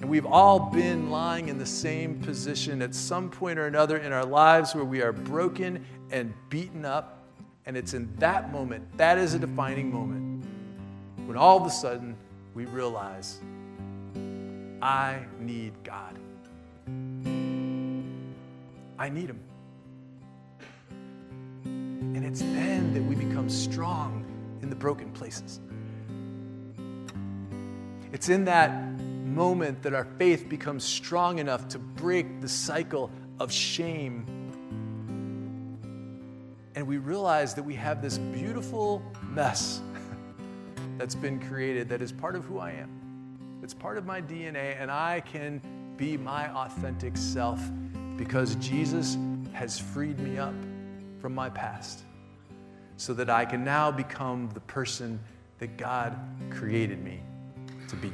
And 0.00 0.10
we've 0.10 0.26
all 0.26 0.70
been 0.70 1.10
lying 1.10 1.48
in 1.48 1.58
the 1.58 1.66
same 1.66 2.20
position 2.20 2.82
at 2.82 2.94
some 2.94 3.30
point 3.30 3.58
or 3.58 3.66
another 3.66 3.96
in 3.96 4.12
our 4.12 4.26
lives 4.26 4.74
where 4.74 4.84
we 4.84 5.00
are 5.00 5.12
broken 5.12 5.84
and 6.10 6.34
beaten 6.50 6.84
up. 6.84 7.24
And 7.64 7.76
it's 7.76 7.94
in 7.94 8.14
that 8.18 8.52
moment, 8.52 8.84
that 8.98 9.18
is 9.18 9.34
a 9.34 9.38
defining 9.38 9.92
moment, 9.92 10.44
when 11.26 11.36
all 11.36 11.56
of 11.58 11.66
a 11.66 11.70
sudden 11.70 12.14
we 12.54 12.66
realize, 12.66 13.40
I 14.82 15.20
need 15.40 15.72
God. 15.82 16.18
I 18.98 19.08
need 19.08 19.30
Him. 19.30 19.40
And 21.64 22.24
it's 22.24 22.40
then 22.40 22.94
that 22.94 23.02
we 23.02 23.14
become 23.14 23.48
strong 23.48 24.24
in 24.62 24.70
the 24.70 24.76
broken 24.76 25.10
places. 25.10 25.60
It's 28.12 28.28
in 28.28 28.44
that 28.44 28.85
moment 29.36 29.82
that 29.82 29.92
our 29.92 30.06
faith 30.16 30.48
becomes 30.48 30.82
strong 30.82 31.38
enough 31.38 31.68
to 31.68 31.78
break 31.78 32.40
the 32.40 32.48
cycle 32.48 33.10
of 33.38 33.52
shame. 33.52 34.24
And 36.74 36.86
we 36.86 36.96
realize 36.96 37.52
that 37.52 37.62
we 37.62 37.74
have 37.74 38.00
this 38.00 38.16
beautiful 38.16 39.02
mess 39.28 39.82
that's 40.96 41.14
been 41.14 41.38
created 41.38 41.86
that 41.90 42.00
is 42.00 42.12
part 42.12 42.34
of 42.34 42.46
who 42.46 42.58
I 42.58 42.70
am. 42.70 43.60
It's 43.62 43.74
part 43.74 43.98
of 43.98 44.06
my 44.06 44.22
DNA, 44.22 44.80
and 44.80 44.90
I 44.90 45.20
can 45.20 45.60
be 45.98 46.16
my 46.16 46.50
authentic 46.54 47.18
self 47.18 47.60
because 48.16 48.54
Jesus 48.54 49.18
has 49.52 49.78
freed 49.78 50.18
me 50.18 50.38
up 50.38 50.54
from 51.20 51.34
my 51.34 51.50
past 51.50 52.04
so 52.96 53.12
that 53.12 53.28
I 53.28 53.44
can 53.44 53.62
now 53.64 53.90
become 53.90 54.48
the 54.54 54.60
person 54.60 55.20
that 55.58 55.76
God 55.76 56.18
created 56.48 57.04
me 57.04 57.20
to 57.88 57.96
be. 57.96 58.12